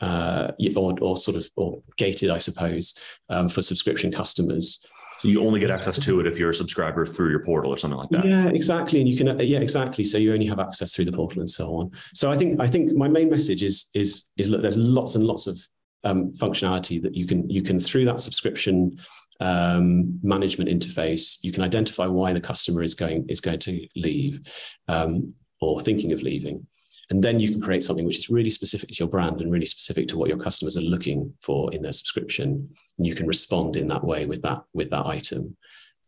[0.00, 2.96] uh, or, or sort of or gated, I suppose,
[3.28, 4.84] um, for subscription customers.
[5.22, 7.98] You only get access to it if you're a subscriber through your portal or something
[7.98, 8.24] like that.
[8.24, 9.00] Yeah, exactly.
[9.00, 10.04] And you can, yeah, exactly.
[10.04, 11.90] So you only have access through the portal and so on.
[12.14, 15.24] So I think, I think my main message is, is, is look, there's lots and
[15.24, 15.60] lots of
[16.04, 18.98] um, functionality that you can, you can through that subscription
[19.40, 24.40] um, management interface, you can identify why the customer is going, is going to leave
[24.88, 26.66] um, or thinking of leaving.
[27.12, 29.66] And then you can create something which is really specific to your brand and really
[29.66, 32.70] specific to what your customers are looking for in their subscription.
[32.96, 35.54] And you can respond in that way with that with that item.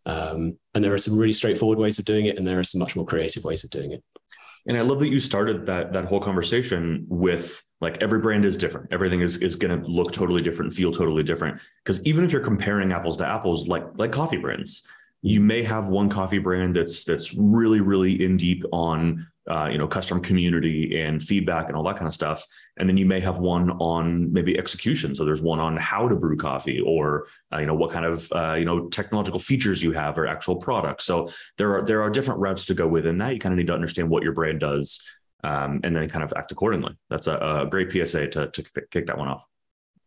[0.06, 2.78] Um, and there are some really straightforward ways of doing it, and there are some
[2.78, 4.02] much more creative ways of doing it.
[4.66, 8.56] And I love that you started that that whole conversation with like every brand is
[8.56, 8.90] different.
[8.90, 11.60] Everything is is going to look totally different, feel totally different.
[11.84, 14.86] Because even if you're comparing apples to apples, like like coffee brands,
[15.20, 19.78] you may have one coffee brand that's that's really really in deep on uh, you
[19.78, 22.44] know customer community and feedback and all that kind of stuff.
[22.76, 25.14] And then you may have one on maybe execution.
[25.14, 28.30] So there's one on how to brew coffee or uh, you know what kind of
[28.32, 31.04] uh, you know technological features you have or actual products.
[31.04, 33.34] So there are there are different routes to go within that.
[33.34, 35.02] You kind of need to understand what your brand does
[35.42, 36.96] um, and then kind of act accordingly.
[37.10, 39.44] That's a, a great psa to, to kick that one off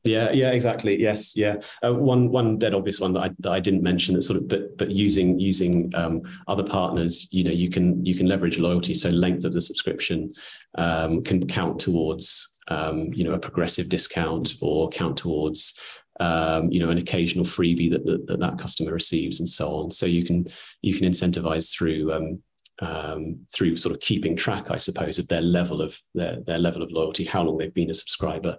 [0.08, 1.00] yeah, yeah, exactly.
[1.00, 1.56] Yes, yeah.
[1.84, 4.48] Uh, one one dead obvious one that I, that I didn't mention that sort of,
[4.48, 8.94] but but using using um, other partners, you know, you can you can leverage loyalty.
[8.94, 10.34] So length of the subscription
[10.78, 15.80] um, can count towards um, you know a progressive discount or count towards
[16.20, 19.92] um, you know an occasional freebie that, that that customer receives and so on.
[19.92, 20.48] So you can
[20.82, 22.42] you can incentivize through um,
[22.80, 26.82] um, through sort of keeping track, I suppose, of their level of their, their level
[26.84, 28.58] of loyalty, how long they've been a subscriber,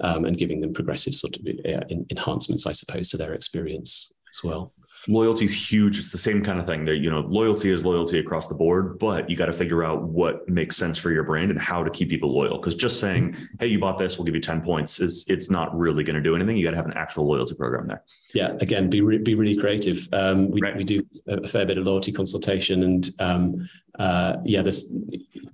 [0.00, 4.42] um, and giving them progressive sort of uh, enhancements, I suppose, to their experience as
[4.42, 4.72] well
[5.08, 5.98] loyalty is huge.
[5.98, 6.84] It's the same kind of thing.
[6.84, 10.02] That you know, loyalty is loyalty across the board, but you got to figure out
[10.02, 12.58] what makes sense for your brand and how to keep people loyal.
[12.58, 15.76] Because just saying, "Hey, you bought this, we'll give you ten points," is it's not
[15.76, 16.56] really going to do anything.
[16.56, 18.02] You got to have an actual loyalty program there.
[18.34, 20.08] Yeah, again, be re- be really creative.
[20.12, 20.76] Um, we right.
[20.76, 24.94] we do a fair bit of loyalty consultation, and um, uh, yeah, this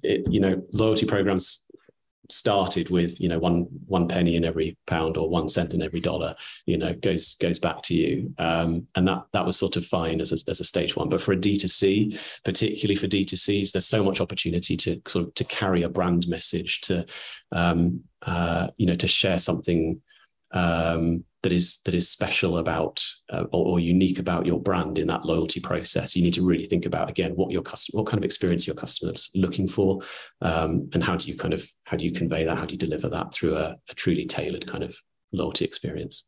[0.03, 1.65] it, you know, loyalty programs
[2.31, 6.01] started with you know one one penny in every pound or one cent in every
[6.01, 6.35] dollar
[6.67, 8.35] you know goes goes back to you.
[8.39, 11.09] Um, and that that was sort of fine as a, as a stage one.
[11.09, 15.45] But for a d2c particularly for d2cs there's so much opportunity to sort of to
[15.45, 17.07] carry a brand message to
[17.53, 20.01] um, uh, you know to share something
[20.53, 23.01] um, that is that is special about
[23.33, 26.17] uh, or, or, unique about your brand in that loyalty process.
[26.17, 28.75] You need to really think about again what your customer, what kind of experience your
[28.75, 30.01] customers looking for,
[30.41, 32.59] um, and how do you kind of how do you convey that?
[32.59, 34.97] How do you deliver that through a, a truly tailored kind of
[35.33, 36.25] loyalty experience?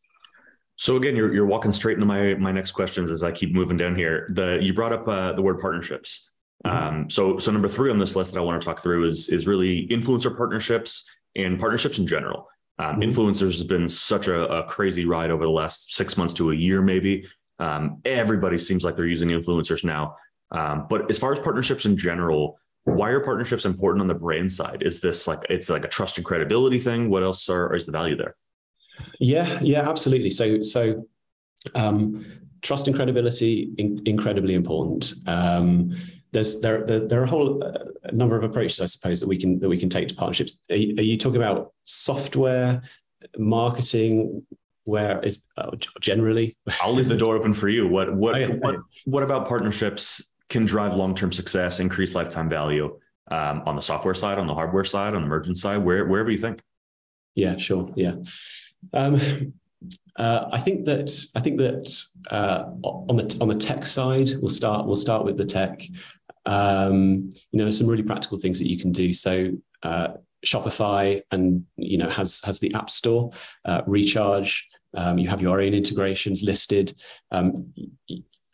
[0.76, 3.76] So again, you're you're walking straight into my my next questions as I keep moving
[3.76, 4.30] down here.
[4.34, 6.30] The you brought up uh, the word partnerships.
[6.64, 6.96] Mm-hmm.
[6.96, 9.30] Um, so so number three on this list that I want to talk through is
[9.30, 12.46] is really influencer partnerships and partnerships in general.
[12.78, 13.00] Um.
[13.00, 16.54] Influencers has been such a, a, crazy ride over the last six months to a
[16.54, 17.26] year, maybe.
[17.58, 20.16] Um, everybody seems like they're using influencers now.
[20.52, 24.50] Um, but as far as partnerships in general, why are partnerships important on the brand
[24.50, 24.82] side?
[24.82, 27.10] Is this like it's like a trust and credibility thing?
[27.10, 28.36] What else are, is the value there?
[29.18, 30.30] Yeah, yeah, absolutely.
[30.30, 31.06] So, so
[31.74, 32.24] um,
[32.62, 35.14] trust and credibility in, incredibly important.
[36.30, 39.38] There's there, there, there are a whole uh, number of approaches, I suppose, that we
[39.38, 40.60] can that we can take to partnerships.
[40.70, 42.82] Are you, are you talking about software,
[43.36, 44.44] marketing?
[44.84, 46.56] Where is uh, generally?
[46.80, 47.86] I'll leave the door open for you.
[47.86, 48.54] What what okay.
[48.54, 52.98] what what about partnerships can drive long term success, increase lifetime value
[53.30, 56.30] um, on the software side, on the hardware side, on the merchant side, where, wherever
[56.30, 56.62] you think.
[57.34, 57.92] Yeah, sure.
[57.96, 58.14] Yeah.
[58.92, 59.52] Um,
[60.16, 64.50] uh, I think that I think that uh, on the on the tech side, we'll
[64.50, 65.82] start we'll start with the tech.
[66.48, 69.12] Um, you know, there's some really practical things that you can do.
[69.12, 69.50] So
[69.82, 70.08] uh,
[70.46, 73.30] Shopify and you know has has the App Store,
[73.64, 76.94] uh, Recharge Um, you have your own integrations listed.
[77.30, 77.72] Um,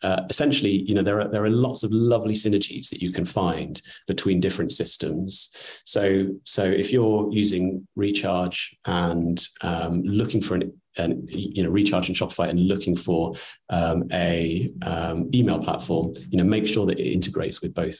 [0.05, 3.25] uh, essentially, you know, there are there are lots of lovely synergies that you can
[3.25, 5.51] find between different systems.
[5.83, 12.07] So, so if you're using Recharge and um, looking for an and you know recharge
[12.07, 13.33] and shopify and looking for
[13.69, 17.99] um, a um, email platform you know make sure that it integrates with both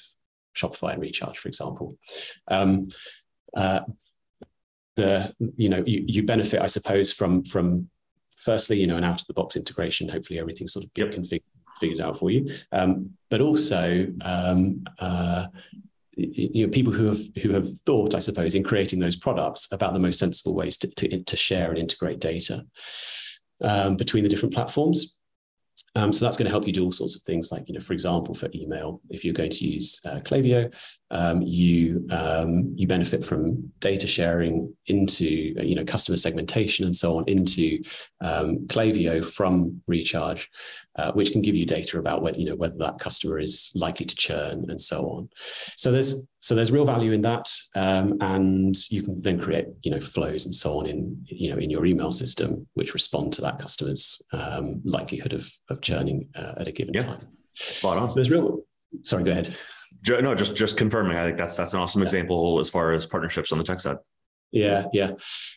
[0.56, 1.98] shopify and recharge for example
[2.48, 2.88] um,
[3.58, 3.82] uh,
[4.96, 7.90] the you know you, you benefit i suppose from from
[8.38, 11.12] firstly you know an out of the box integration hopefully everything's sort of yep.
[11.12, 12.52] configured figured out for you.
[12.72, 15.48] Um, but also um, uh,
[16.18, 19.92] you know people who have who have thought i suppose in creating those products about
[19.92, 22.66] the most sensible ways to, to, to share and integrate data
[23.62, 25.18] um, between the different platforms.
[25.96, 27.80] Um, so that's going to help you do all sorts of things like, you know,
[27.80, 30.20] for example, for email, if you're going to use uh,
[31.12, 37.18] um, you um, you benefit from data sharing into, you know, customer segmentation and so
[37.18, 37.84] on into
[38.22, 40.50] um, Klaviyo from Recharge,
[40.96, 44.06] uh, which can give you data about whether you know whether that customer is likely
[44.06, 45.30] to churn and so on.
[45.78, 49.92] So there's so there's real value in that, um, and you can then create you
[49.92, 53.42] know flows and so on in you know in your email system, which respond to
[53.42, 57.04] that customer's um, likelihood of of churning uh, at a given yeah.
[57.04, 57.20] time.
[57.62, 58.10] Spot on.
[58.10, 58.64] So there's real.
[59.04, 59.56] Sorry, go ahead.
[60.08, 61.18] No, just just confirming.
[61.18, 62.06] I think that's that's an awesome yeah.
[62.06, 63.98] example as far as partnerships on the tech side.
[64.52, 65.12] Yeah, yeah.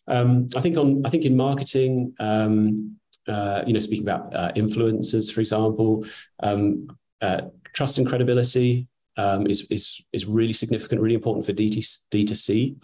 [0.06, 2.96] Um, I think on I think in marketing, um,
[3.28, 6.04] uh, you know, speaking about uh, influencers, for example,
[6.42, 6.88] um,
[7.20, 7.42] uh,
[7.74, 11.78] trust and credibility um, is, is, is really significant, really important for DT,
[12.10, 12.76] D2C,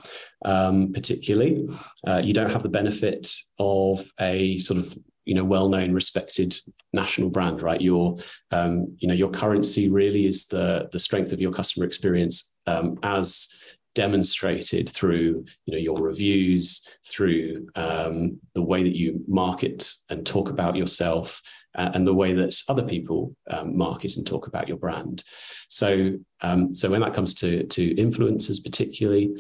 [0.45, 1.67] um, particularly.
[2.07, 6.57] Uh, you don't have the benefit of a sort of you know well-known respected
[6.93, 8.17] national brand right your
[8.51, 12.99] um, you know your currency really is the the strength of your customer experience um,
[13.03, 13.49] as
[13.95, 20.51] demonstrated through you know your reviews through um, the way that you market and talk
[20.51, 21.41] about yourself
[21.77, 25.25] uh, and the way that other people um, market and talk about your brand.
[25.69, 29.35] So, um, so when that comes to to influencers, particularly,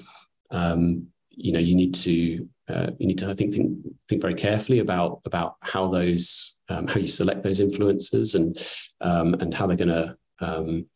[0.51, 3.77] um, you know, you need to uh, you need to I think think
[4.09, 8.57] think very carefully about about how those um, how you select those influencers and
[9.01, 10.87] um, and how they're going to um,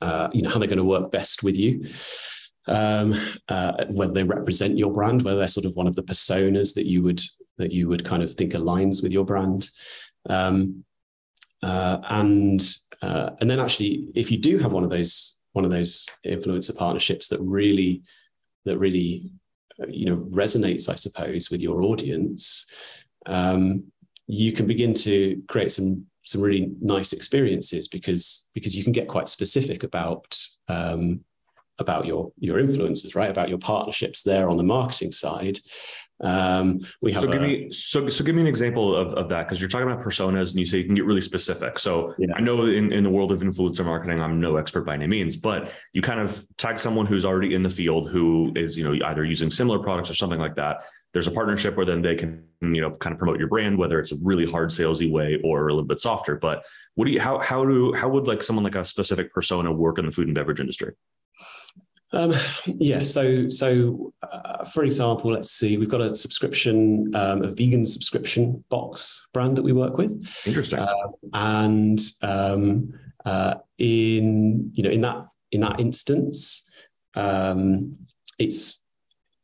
[0.00, 1.84] uh, you know how they're going to work best with you.
[2.66, 6.74] Um, uh, whether they represent your brand, whether they're sort of one of the personas
[6.74, 7.22] that you would
[7.56, 9.70] that you would kind of think aligns with your brand,
[10.28, 10.84] um,
[11.62, 15.70] uh, and uh, and then actually, if you do have one of those one of
[15.70, 18.02] those influencer partnerships that really
[18.64, 19.32] that really
[19.88, 22.70] you know resonates, I suppose, with your audience,
[23.26, 23.84] um,
[24.26, 29.08] you can begin to create some some really nice experiences because because you can get
[29.08, 30.38] quite specific about
[30.68, 31.20] um,
[31.78, 33.30] about your your influences, right?
[33.30, 35.58] About your partnerships there on the marketing side,
[36.20, 39.28] um, we have so give a, me so so give me an example of, of
[39.28, 41.78] that because you're talking about personas and you say you can get really specific.
[41.78, 42.34] So yeah.
[42.34, 45.36] I know in, in the world of influencer marketing, I'm no expert by any means,
[45.36, 49.06] but you kind of tag someone who's already in the field who is you know
[49.06, 50.78] either using similar products or something like that.
[51.12, 54.00] There's a partnership where then they can you know kind of promote your brand, whether
[54.00, 56.34] it's a really hard salesy way or a little bit softer.
[56.34, 56.64] But
[56.96, 59.98] what do you how how do how would like someone like a specific persona work
[59.98, 60.94] in the food and beverage industry?
[62.12, 62.34] Um,
[62.66, 67.84] yeah, so so uh, for example, let's see, we've got a subscription, um, a vegan
[67.84, 70.10] subscription box brand that we work with.
[70.46, 70.78] Interesting.
[70.78, 72.94] Uh, and um,
[73.24, 76.66] uh, in you know in that in that instance,
[77.14, 77.96] um,
[78.38, 78.84] it's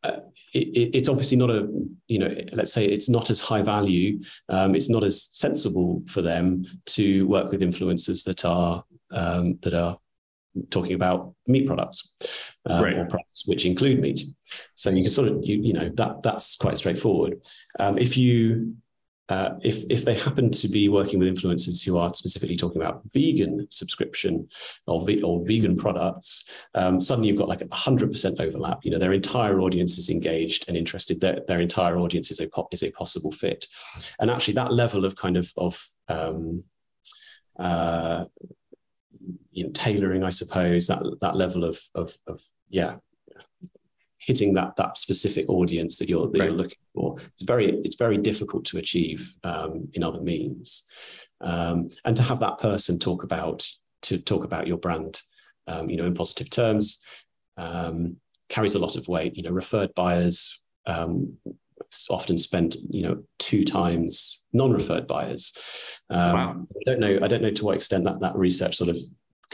[0.02, 0.20] uh,
[0.54, 1.68] it, it's obviously not a
[2.08, 4.20] you know let's say it's not as high value.
[4.48, 9.74] Um, it's not as sensible for them to work with influencers that are um, that
[9.74, 9.98] are
[10.70, 12.12] talking about meat products
[12.66, 12.96] um, right.
[12.96, 14.24] or products which include meat.
[14.74, 17.40] So you can sort of you you know that that's quite straightforward.
[17.78, 18.76] Um, if you
[19.30, 23.02] uh, if if they happen to be working with influencers who are specifically talking about
[23.12, 24.46] vegan subscription
[24.86, 28.80] or, ve- or vegan products, um, suddenly you've got like a hundred percent overlap.
[28.82, 31.20] You know, their entire audience is engaged and interested.
[31.20, 33.66] Their, their entire audience is a is a possible fit,
[34.20, 36.64] and actually that level of kind of of um,
[37.58, 38.26] uh,
[39.54, 42.96] you know, tailoring, I suppose, that that level of of, of yeah,
[44.18, 46.46] hitting that that specific audience that you're that right.
[46.46, 47.16] you're looking for.
[47.34, 50.86] It's very it's very difficult to achieve um, in other means,
[51.40, 53.66] um, and to have that person talk about
[54.02, 55.22] to talk about your brand,
[55.68, 57.00] um, you know, in positive terms,
[57.56, 58.16] um,
[58.48, 59.36] carries a lot of weight.
[59.36, 60.60] You know, referred buyers.
[60.86, 61.38] Um,
[62.10, 65.56] often spend you know two times non-referred buyers
[66.10, 66.66] um, wow.
[66.76, 68.98] i don't know i don't know to what extent that that research sort of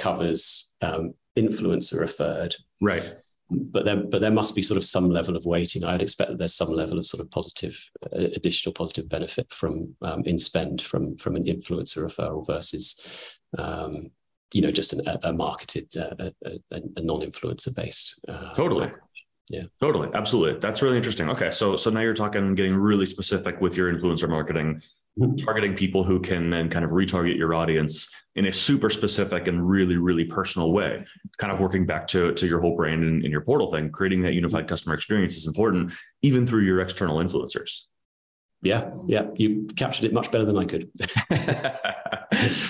[0.01, 2.57] covers um, influencer referred.
[2.81, 3.05] Right.
[3.51, 5.85] but there but there must be sort of some level of weighting.
[5.85, 9.95] I'd expect that there's some level of sort of positive uh, additional positive benefit from
[10.03, 13.01] um, in spend from from an influencer referral versus
[13.59, 14.11] um,
[14.53, 18.91] you know just an, a, marketed uh, a, a, non-influencer based uh, totally
[19.49, 23.61] yeah totally absolutely that's really interesting okay so so now you're talking getting really specific
[23.61, 24.81] with your influencer marketing.
[25.45, 29.69] Targeting people who can then kind of retarget your audience in a super specific and
[29.69, 31.05] really really personal way
[31.39, 34.23] kind of working back to to your whole brand and, and your portal thing creating
[34.23, 35.93] that unified customer experience is important
[36.23, 37.87] even through your external influencers
[38.63, 40.89] yeah yeah you captured it much better than i could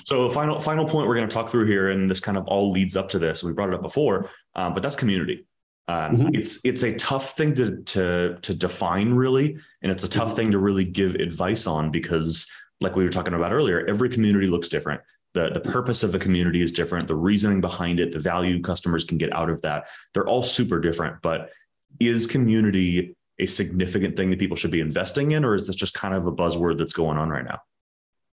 [0.04, 2.70] so final final point we're going to talk through here, and this kind of all
[2.70, 3.42] leads up to this.
[3.42, 5.46] We brought it up before, um, but that's community.
[5.90, 6.28] Um, mm-hmm.
[6.34, 10.52] It's it's a tough thing to to to define really, and it's a tough thing
[10.52, 12.46] to really give advice on because,
[12.80, 15.00] like we were talking about earlier, every community looks different.
[15.34, 17.08] The, the purpose of the community is different.
[17.08, 20.80] The reasoning behind it, the value customers can get out of that, they're all super
[20.80, 21.16] different.
[21.22, 21.50] But
[21.98, 25.94] is community a significant thing that people should be investing in, or is this just
[25.94, 27.58] kind of a buzzword that's going on right now?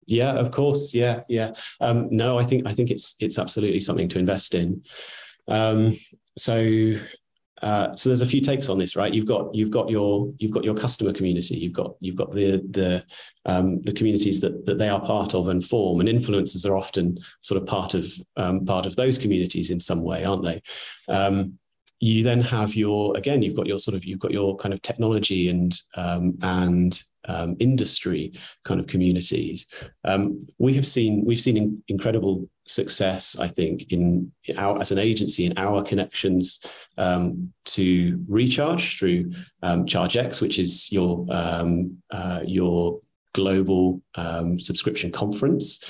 [0.07, 0.93] Yeah, of course.
[0.93, 1.53] Yeah, yeah.
[1.79, 4.83] Um, no, I think I think it's it's absolutely something to invest in.
[5.47, 5.95] Um,
[6.35, 6.95] so
[7.63, 9.13] uh, so there's a few takes on this, right?
[9.13, 12.61] You've got you've got your you've got your customer community, you've got you've got the
[12.69, 13.05] the
[13.45, 17.17] um, the communities that that they are part of and form, and influencers are often
[17.39, 20.61] sort of part of um, part of those communities in some way, aren't they?
[21.07, 21.57] Um,
[22.01, 24.81] you then have your again, you've got your sort of you've got your kind of
[24.81, 28.33] technology and um, and um, industry
[28.65, 29.67] kind of communities.
[30.03, 34.99] Um, we have seen we've seen in, incredible success, I think, in, our as an
[34.99, 36.61] agency in our connections
[36.97, 42.99] um, to recharge through um, ChargeX, which is your um, uh, your
[43.33, 45.83] global um, subscription conference.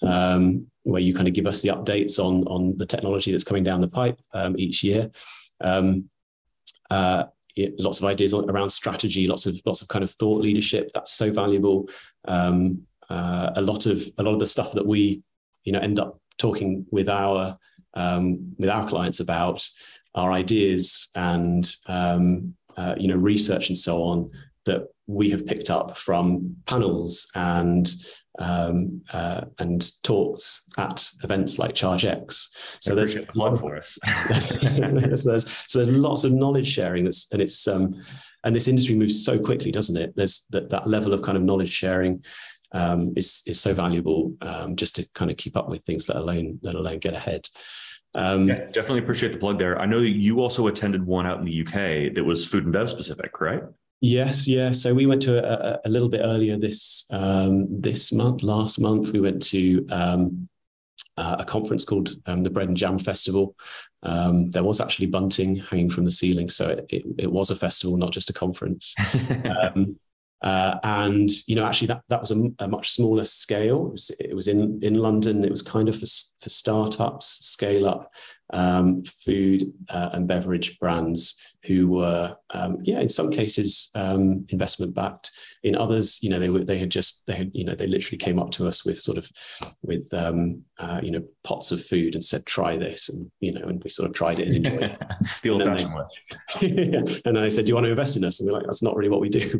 [0.00, 3.80] where you kind of give us the updates on on the technology that's coming down
[3.80, 4.18] the pipe
[4.56, 5.10] each year.
[6.90, 7.24] Uh,
[7.78, 10.90] lots of ideas around strategy, lots of lots of kind of thought leadership.
[10.94, 11.88] That's so valuable.
[12.26, 15.22] Um, uh, a lot of a lot of the stuff that we
[15.66, 17.58] you know end up talking with our
[17.94, 19.68] um, with our clients about
[20.14, 24.30] our ideas and um, uh, you know research and so on
[24.64, 27.94] that we have picked up from panels and
[28.38, 32.48] um, uh, and talks at events like ChargeX.
[32.80, 33.98] So there's a lot for us.
[35.22, 37.04] so there's so there's lots of knowledge sharing.
[37.04, 38.02] That's and it's um,
[38.44, 40.12] and this industry moves so quickly, doesn't it?
[40.16, 42.24] There's that that level of kind of knowledge sharing
[42.72, 46.18] um, is is so valuable um, just to kind of keep up with things, let
[46.18, 47.48] alone let alone get ahead.
[48.16, 49.78] Um, yeah, definitely appreciate the plug there.
[49.78, 52.72] I know that you also attended one out in the UK that was food and
[52.72, 53.62] bev specific, right?
[54.00, 54.72] Yes, yeah.
[54.72, 58.42] So we went to a, a little bit earlier this um, this month.
[58.42, 60.48] Last month, we went to um,
[61.16, 63.56] uh, a conference called um, the Bread and Jam Festival.
[64.02, 67.56] Um, there was actually bunting hanging from the ceiling, so it, it, it was a
[67.56, 68.94] festival, not just a conference.
[69.46, 69.96] Um,
[70.42, 73.86] uh, and you know, actually, that that was a, a much smaller scale.
[73.86, 75.44] It was, it was, in in London.
[75.44, 76.06] It was kind of for
[76.40, 78.10] for startups, scale up
[78.50, 84.94] um, food uh, and beverage brands who were, um, yeah, in some cases um, investment
[84.94, 85.32] backed.
[85.64, 88.18] In others, you know, they were they had just they had you know they literally
[88.18, 89.28] came up to us with sort of
[89.82, 93.66] with um, uh, you know pots of food and said try this and you know
[93.66, 95.02] and we sort of tried it and enjoyed it.
[95.42, 96.00] the old fashioned way.
[96.60, 98.82] and then they said, "Do you want to invest in us?" And we're like, "That's
[98.82, 99.58] not really what we do."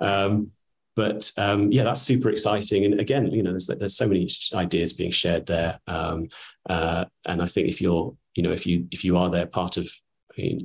[0.98, 2.84] But um, yeah, that's super exciting.
[2.84, 5.78] And again, you know, there's there's so many ideas being shared there.
[5.86, 6.26] Um,
[6.68, 9.76] uh, and I think if you're, you know, if you if you are there part
[9.76, 9.88] of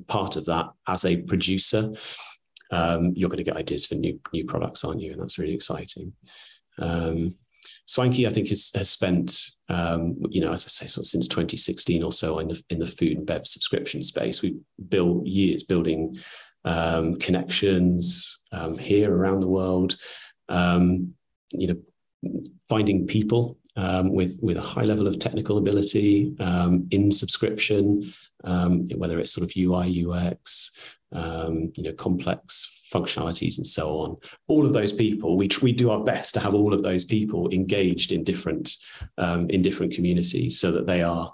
[0.08, 1.94] part of that as a producer,
[2.72, 5.12] um, you're going to get ideas for new new products, aren't you?
[5.12, 6.14] And that's really exciting.
[6.80, 7.36] Um,
[7.86, 11.28] Swanky, I think, has, has spent, um, you know, as I say, sort of since
[11.28, 14.42] 2016 or so in the in the food and bev subscription space.
[14.42, 14.58] We
[14.90, 16.18] built years building
[16.66, 19.98] um, connections um, here around the world,
[20.50, 21.14] um,
[21.52, 27.12] you know, finding people um, with with a high level of technical ability um, in
[27.12, 30.72] subscription, um, whether it's sort of UI UX,
[31.12, 34.18] um, you know, complex functionalities and so on.
[34.48, 37.50] All of those people, we we do our best to have all of those people
[37.50, 38.76] engaged in different
[39.18, 41.34] um, in different communities, so that they are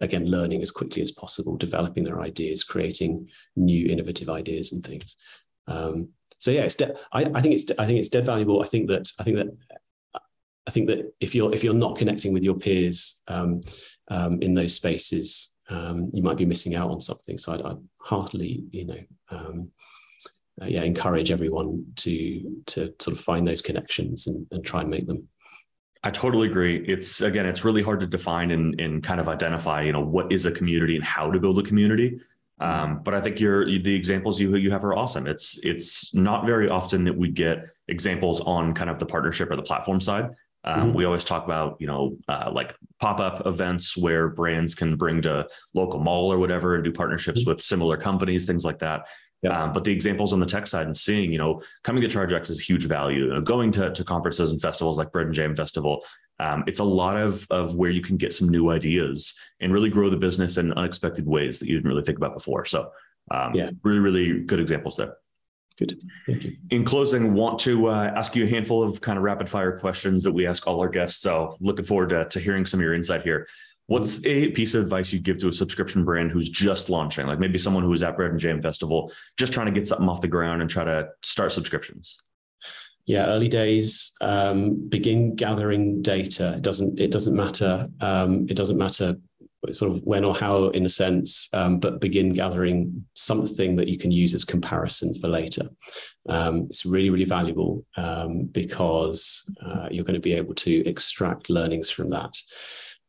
[0.00, 5.16] again learning as quickly as possible, developing their ideas, creating new innovative ideas and things.
[5.66, 8.62] Um, so yeah, it's de- I, I, think it's I think it's dead valuable.
[8.62, 9.48] I think that I think that
[10.66, 13.60] I think that if you're if you're not connecting with your peers um,
[14.08, 17.38] um, in those spaces, um, you might be missing out on something.
[17.38, 19.70] So I'd, I'd heartily, you know, um,
[20.60, 24.90] uh, yeah, encourage everyone to to sort of find those connections and, and try and
[24.90, 25.28] make them.
[26.02, 26.84] I totally agree.
[26.86, 30.30] It's again, it's really hard to define and, and kind of identify, you know, what
[30.30, 32.20] is a community and how to build a community.
[32.64, 35.26] Um, but I think your the examples you you have are awesome.
[35.26, 39.56] It's it's not very often that we get examples on kind of the partnership or
[39.56, 40.30] the platform side.
[40.66, 40.94] Um, mm-hmm.
[40.94, 45.20] We always talk about you know uh, like pop up events where brands can bring
[45.22, 47.50] to local mall or whatever and do partnerships mm-hmm.
[47.50, 49.06] with similar companies, things like that.
[49.42, 49.62] Yeah.
[49.62, 52.48] Um, but the examples on the tech side and seeing, you know, coming to ChargeX
[52.48, 53.24] is huge value.
[53.24, 56.02] You know, going to, to conferences and festivals like Bread and Jam Festival,
[56.40, 59.90] um, it's a lot of, of where you can get some new ideas and really
[59.90, 62.64] grow the business in unexpected ways that you didn't really think about before.
[62.64, 62.90] So,
[63.30, 65.16] um, yeah, really, really good examples there.
[65.78, 66.00] Good.
[66.26, 66.56] Thank you.
[66.70, 70.22] In closing, want to uh, ask you a handful of kind of rapid fire questions
[70.22, 71.20] that we ask all our guests.
[71.20, 73.48] So, looking forward to, to hearing some of your insight here.
[73.86, 77.38] What's a piece of advice you give to a subscription brand who's just launching, like
[77.38, 80.22] maybe someone who was at Bread and Jam Festival, just trying to get something off
[80.22, 82.22] the ground and try to start subscriptions?
[83.06, 84.12] Yeah, early days.
[84.20, 86.54] Um, begin gathering data.
[86.56, 86.98] It doesn't.
[86.98, 87.88] It doesn't matter.
[88.00, 89.16] Um, it doesn't matter
[89.72, 93.98] sort of when or how in a sense, um, but begin gathering something that you
[93.98, 95.68] can use as comparison for later.
[96.28, 101.50] Um, it's really, really valuable um, because uh, you're going to be able to extract
[101.50, 102.36] learnings from that.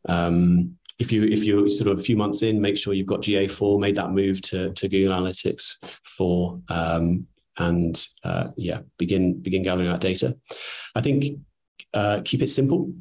[0.08, 3.22] Um, if you if you're sort of a few months in, make sure you've got
[3.22, 5.76] GA4, made that move to, to Google Analytics
[6.18, 7.28] 4 um,
[7.58, 10.38] and uh, yeah, begin begin gathering that data.
[10.96, 11.40] I think
[11.94, 12.94] uh, keep it simple.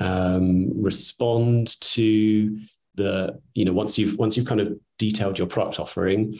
[0.00, 2.58] Um, respond to
[2.94, 6.36] the you know once you've once you've kind of detailed your product offering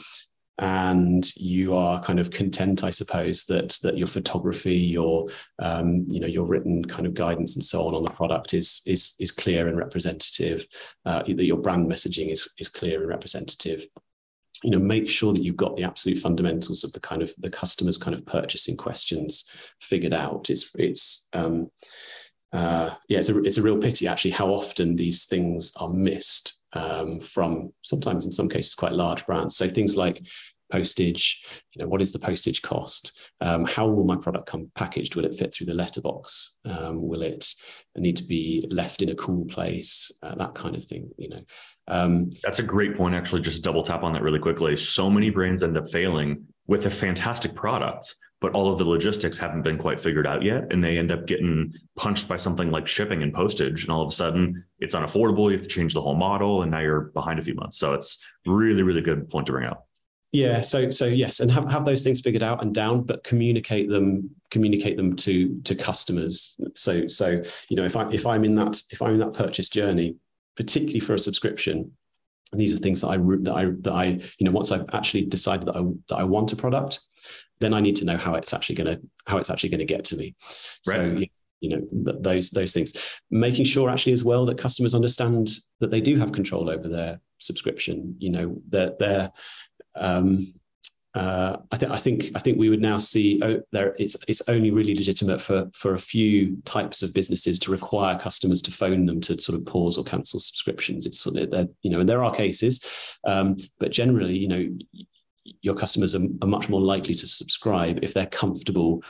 [0.59, 6.21] and you are kind of content, I suppose, that that your photography, your um, you
[6.21, 9.33] know your written kind of guidance and so on on the product is is is
[9.33, 10.67] clear and representative.
[11.05, 13.87] Uh, that your brand messaging is is clear and representative.
[14.63, 17.51] You know, make sure that you've got the absolute fundamentals of the kind of the
[17.51, 19.51] customer's kind of purchasing questions
[19.81, 20.49] figured out.
[20.49, 21.71] It's it's um,
[22.53, 26.63] uh, yeah, it's a, it's a real pity actually how often these things are missed
[26.73, 29.57] um, from sometimes in some cases quite large brands.
[29.57, 30.23] So things like
[30.71, 33.19] postage, you know, what is the postage cost?
[33.41, 35.15] Um, how will my product come packaged?
[35.15, 36.57] Will it fit through the letterbox?
[36.65, 37.55] Um, will it
[37.97, 40.11] need to be left in a cool place?
[40.23, 41.43] Uh, that kind of thing, you know.
[41.89, 43.15] Um, That's a great point.
[43.15, 44.77] Actually, just double tap on that really quickly.
[44.77, 49.39] So many brands end up failing with a fantastic product but all of the logistics
[49.39, 50.71] haven't been quite figured out yet.
[50.71, 53.85] And they end up getting punched by something like shipping and postage.
[53.85, 55.47] And all of a sudden it's unaffordable.
[55.47, 56.61] You have to change the whole model.
[56.61, 57.79] And now you're behind a few months.
[57.79, 59.89] So it's really, really good point to bring up.
[60.35, 60.63] Yeah.
[60.63, 64.31] So so yes, and have, have those things figured out and down, but communicate them,
[64.51, 66.61] communicate them to to customers.
[66.75, 69.69] So so you know, if I if I'm in that if I'm in that purchase
[69.69, 70.17] journey,
[70.57, 71.93] particularly for a subscription,
[72.51, 74.05] and these are things that I that I that I
[74.39, 76.99] you know once I've actually decided that I that I want a product,
[77.61, 79.95] then I need to know how it's actually going to how it's actually going to
[79.95, 80.35] get to me.
[80.85, 81.09] Right.
[81.09, 81.21] So
[81.61, 82.93] you know th- those those things,
[83.31, 87.21] making sure actually as well that customers understand that they do have control over their
[87.39, 88.17] subscription.
[88.19, 89.33] You know that they're, they're
[89.97, 90.55] um,
[91.15, 94.43] uh, I think I think I think we would now see oh, there it's it's
[94.49, 99.07] only really legitimate for for a few types of businesses to require customers to phone
[99.07, 101.07] them to sort of pause or cancel subscriptions.
[101.07, 102.85] It's sort of that you know, and there are cases,
[103.25, 104.69] um, but generally, you know,
[105.63, 109.01] your customers are, are much more likely to subscribe if they're comfortable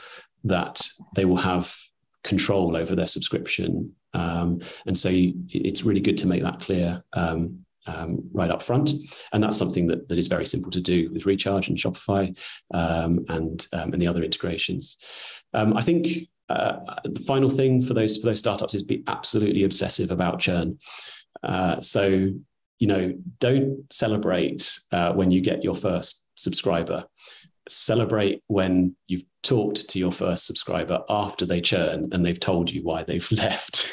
[0.43, 1.75] that they will have
[2.23, 3.95] control over their subscription.
[4.13, 8.63] Um, and so you, it's really good to make that clear um, um, right up
[8.63, 8.91] front.
[9.33, 12.37] And that's something that, that is very simple to do with Recharge and Shopify
[12.73, 14.97] um, and, um, and the other integrations.
[15.53, 19.63] Um, I think uh, the final thing for those for those startups is be absolutely
[19.63, 20.77] obsessive about churn.
[21.43, 22.29] Uh, so
[22.79, 27.05] you know, don't celebrate uh, when you get your first subscriber.
[27.69, 32.83] Celebrate when you've talked to your first subscriber after they churn and they've told you
[32.83, 33.89] why they've left,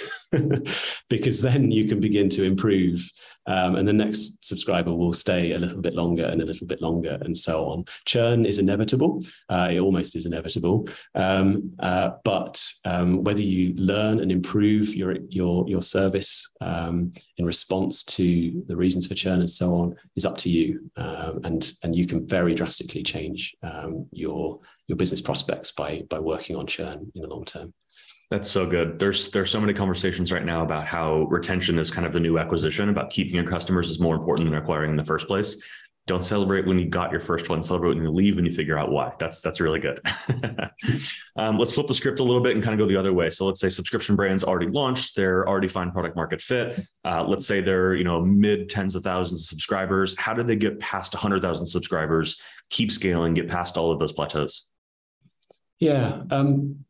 [1.08, 3.08] because then you can begin to improve
[3.46, 6.80] um, and the next subscriber will stay a little bit longer and a little bit
[6.80, 7.84] longer and so on.
[8.04, 9.22] Churn is inevitable.
[9.48, 10.88] Uh, it almost is inevitable.
[11.14, 17.44] Um, uh, but um, whether you learn and improve your your your service um, in
[17.44, 20.90] response to the reasons for churn and so on is up to you.
[20.96, 24.60] Um, and and you can very drastically change um, your
[24.92, 27.72] your business prospects by by working on churn in the long term.
[28.30, 28.98] That's so good.
[28.98, 32.38] There's there's so many conversations right now about how retention is kind of the new
[32.38, 32.90] acquisition.
[32.90, 35.60] About keeping your customers is more important than acquiring in the first place.
[36.06, 37.62] Don't celebrate when you got your first one.
[37.62, 39.12] Celebrate when you leave when you figure out why.
[39.20, 40.00] That's that's really good.
[41.36, 43.30] um, let's flip the script a little bit and kind of go the other way.
[43.30, 45.14] So let's say subscription brands already launched.
[45.14, 46.80] They're already find product market fit.
[47.04, 50.18] Uh, let's say they're you know mid tens of thousands of subscribers.
[50.18, 52.40] How do they get past 100,000 subscribers?
[52.70, 54.68] Keep scaling, get past all of those plateaus.
[55.82, 56.22] Yeah.
[56.30, 56.84] Um,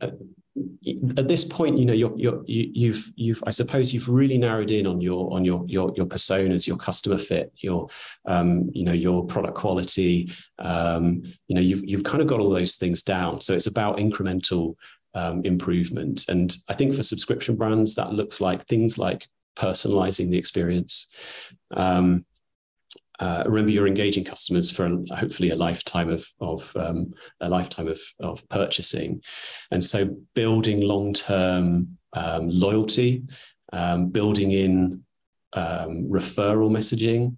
[0.00, 4.88] at this point, you know, you're, you're, you've, you've, I suppose you've really narrowed in
[4.88, 7.88] on your, on your, your, your personas, your customer fit, your,
[8.26, 10.32] um, you know, your product quality.
[10.58, 13.40] Um, you know, you've, you've kind of got all those things down.
[13.40, 14.74] So it's about incremental
[15.14, 16.24] um, improvement.
[16.28, 21.08] And I think for subscription brands, that looks like things like personalizing the experience.
[21.70, 22.24] Um,
[23.20, 28.00] uh, remember you're engaging customers for hopefully a lifetime of, of um, a lifetime of,
[28.20, 29.22] of purchasing.
[29.70, 33.22] And so building long-term um, loyalty
[33.72, 35.04] um, building in
[35.52, 37.36] um, referral messaging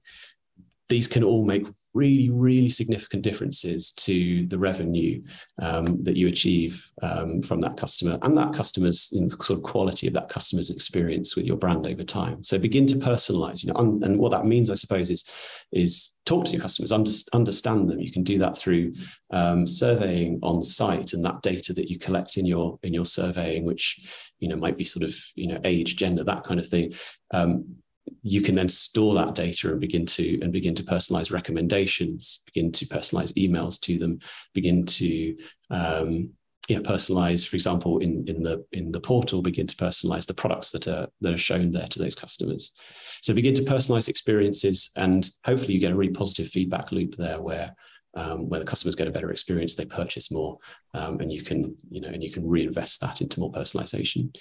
[0.88, 1.66] these can all make
[1.96, 5.22] really, really significant differences to the revenue
[5.62, 9.62] um, that you achieve um, from that customer and that customer's you know, sort of
[9.62, 12.44] quality of that customer's experience with your brand over time.
[12.44, 15.28] So begin to personalize, you know, un- and what that means, I suppose, is
[15.72, 18.00] is talk to your customers, under- understand them.
[18.00, 18.92] You can do that through
[19.30, 23.64] um, surveying on site and that data that you collect in your in your surveying,
[23.64, 23.98] which
[24.38, 26.92] you know might be sort of you know age, gender, that kind of thing
[27.30, 27.76] um,
[28.22, 32.72] you can then store that data and begin to and begin to personalize recommendations begin
[32.72, 34.18] to personalize emails to them
[34.54, 35.36] begin to
[35.70, 36.30] um,
[36.68, 40.72] yeah, personalize, for example, in, in the in the portal, begin to personalize the products
[40.72, 42.74] that are that are shown there to those customers.
[43.22, 47.40] So begin to personalize experiences, and hopefully you get a really positive feedback loop there,
[47.40, 47.74] where
[48.16, 50.58] um, where the customers get a better experience, they purchase more,
[50.92, 54.34] um, and you can you know and you can reinvest that into more personalization.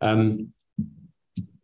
[0.00, 0.52] Um,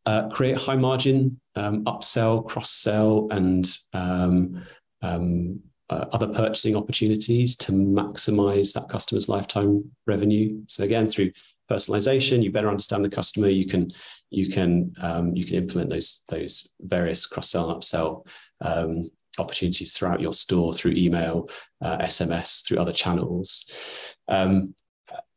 [0.07, 4.63] uh, create high margin um, upsell, cross sell, and um,
[5.03, 10.63] um, uh, other purchasing opportunities to maximize that customer's lifetime revenue.
[10.69, 11.33] So again, through
[11.71, 13.49] personalization, you better understand the customer.
[13.49, 13.93] You can
[14.31, 18.27] you can um, you can implement those those various cross sell and upsell
[18.61, 21.49] um, opportunities throughout your store through email,
[21.83, 23.71] uh, SMS, through other channels.
[24.29, 24.75] Um,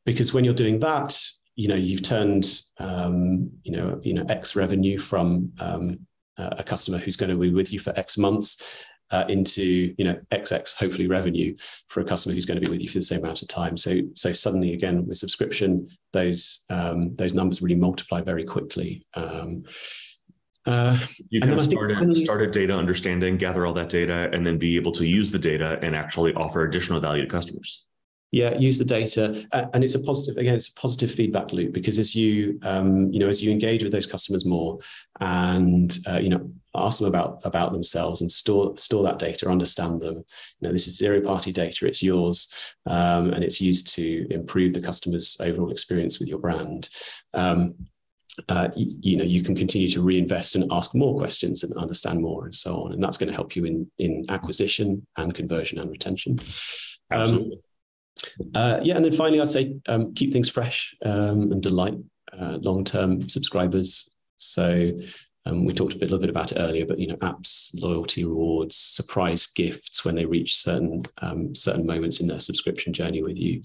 [0.05, 1.19] because when you're doing that,
[1.59, 5.99] you know you've turned um, you know you know X revenue from um,
[6.37, 8.63] a customer who's going to be with you for X months
[9.11, 11.53] uh, into you know XX hopefully revenue
[11.89, 13.75] for a customer who's going to be with you for the same amount of time.
[13.75, 19.05] So so suddenly again with subscription, those um, those numbers really multiply very quickly.
[19.15, 19.63] Um,
[20.65, 20.97] uh,
[21.27, 24.77] you kind of started finally, started data understanding, gather all that data, and then be
[24.77, 27.85] able to use the data and actually offer additional value to customers
[28.31, 31.97] yeah use the data and it's a positive again it's a positive feedback loop because
[31.97, 34.77] as you um, you know as you engage with those customers more
[35.19, 39.99] and uh, you know ask them about about themselves and store store that data understand
[40.01, 42.53] them you know this is zero party data it's yours
[42.85, 46.89] um, and it's used to improve the customer's overall experience with your brand
[47.33, 47.73] um,
[48.47, 52.21] uh, you, you, know you can continue to reinvest and ask more questions and understand
[52.21, 55.79] more and so on and that's going to help you in in acquisition and conversion
[55.79, 56.39] and retention
[57.11, 57.59] um, Absolutely.
[58.53, 61.95] Uh, yeah, and then finally, I'd say um, keep things fresh um, and delight
[62.39, 64.11] uh, long-term subscribers.
[64.37, 64.91] So
[65.45, 67.69] um, we talked a, bit, a little bit about it earlier, but you know, apps,
[67.73, 73.23] loyalty rewards, surprise gifts when they reach certain um, certain moments in their subscription journey
[73.23, 73.63] with you.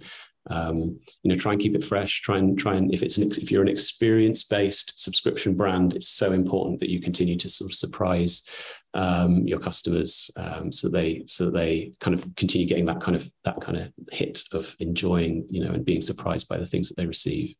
[0.50, 2.20] Um, you know, try and keep it fresh.
[2.20, 6.32] Try and try and if it's an if you're an experience-based subscription brand, it's so
[6.32, 8.46] important that you continue to sort of surprise
[8.94, 13.16] um, your customers um, so they so that they kind of continue getting that kind
[13.16, 16.88] of that kind of hit of enjoying you know and being surprised by the things
[16.88, 17.54] that they receive.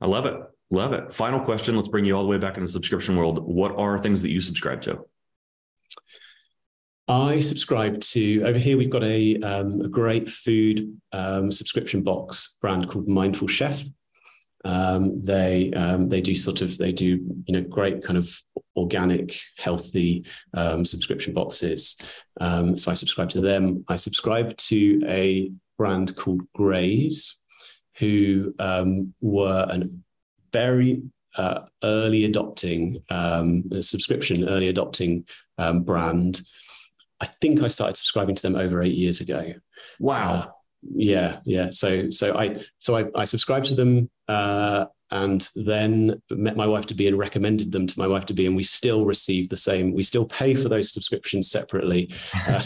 [0.00, 0.36] I love it.
[0.70, 1.12] Love it.
[1.12, 1.76] Final question.
[1.76, 3.38] Let's bring you all the way back in the subscription world.
[3.44, 5.04] What are things that you subscribe to?
[7.08, 8.78] I subscribe to over here.
[8.78, 13.84] We've got a, um, a great food um, subscription box brand called Mindful Chef.
[14.64, 17.06] Um, they um, they do sort of they do
[17.46, 18.34] you know great kind of
[18.76, 21.96] organic, healthy um, subscription boxes.
[22.40, 23.84] Um, so I subscribe to them.
[23.88, 27.40] I subscribe to a brand called Graze,
[27.98, 29.82] who um, were a
[30.52, 31.02] very
[31.36, 35.24] uh, early adopting um, subscription, early adopting
[35.80, 36.42] brand.
[37.20, 39.54] I think I started subscribing to them over eight years ago.
[40.00, 40.32] Wow.
[40.32, 40.46] Uh,
[40.94, 46.56] yeah yeah so so i so i, I subscribed to them uh, and then met
[46.56, 49.04] my wife to be and recommended them to my wife to be and we still
[49.04, 49.92] receive the same.
[49.92, 52.12] We still pay for those subscriptions separately
[52.48, 52.62] uh,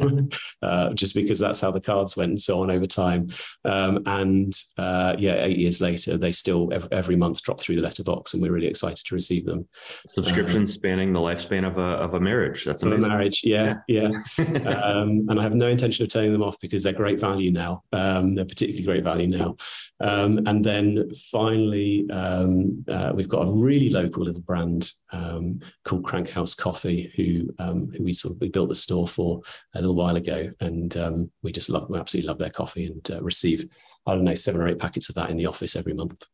[0.62, 3.28] uh, just because that's how the cards went and so on over time.
[3.66, 7.82] Um, and uh, yeah eight years later they still every, every, month drop through the
[7.82, 9.68] letterbox and we're really excited to receive them.
[10.08, 12.64] Subscriptions um, spanning the lifespan of a, of a marriage.
[12.64, 13.42] That's amazing a marriage.
[13.44, 14.46] Yeah yeah, yeah.
[14.82, 17.82] um, and i have no intention of turning them off because they're great value now.
[17.92, 19.56] Um, they're particularly great value now.
[20.00, 26.04] Um, and then finally, um, uh, we've got a really local little brand um, called
[26.04, 29.40] Crank House Coffee, who um, who we sort of we built the store for
[29.74, 33.10] a little while ago, and um, we just love we absolutely love their coffee and
[33.10, 33.68] uh, receive
[34.06, 36.26] I don't know seven or eight packets of that in the office every month.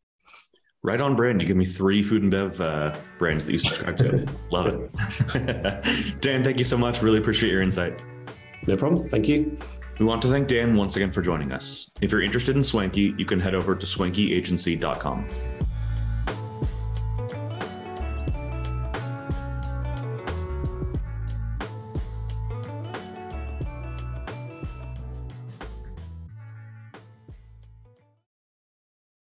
[0.82, 1.40] Right on brand.
[1.40, 4.26] You give me three food and bev uh, brands that you subscribe to.
[4.50, 6.20] Love it.
[6.20, 7.02] Dan, thank you so much.
[7.02, 8.00] Really appreciate your insight.
[8.66, 9.08] No problem.
[9.08, 9.58] Thank you.
[9.98, 11.90] We want to thank Dan once again for joining us.
[12.00, 15.28] If you're interested in Swanky, you can head over to swankyagency.com.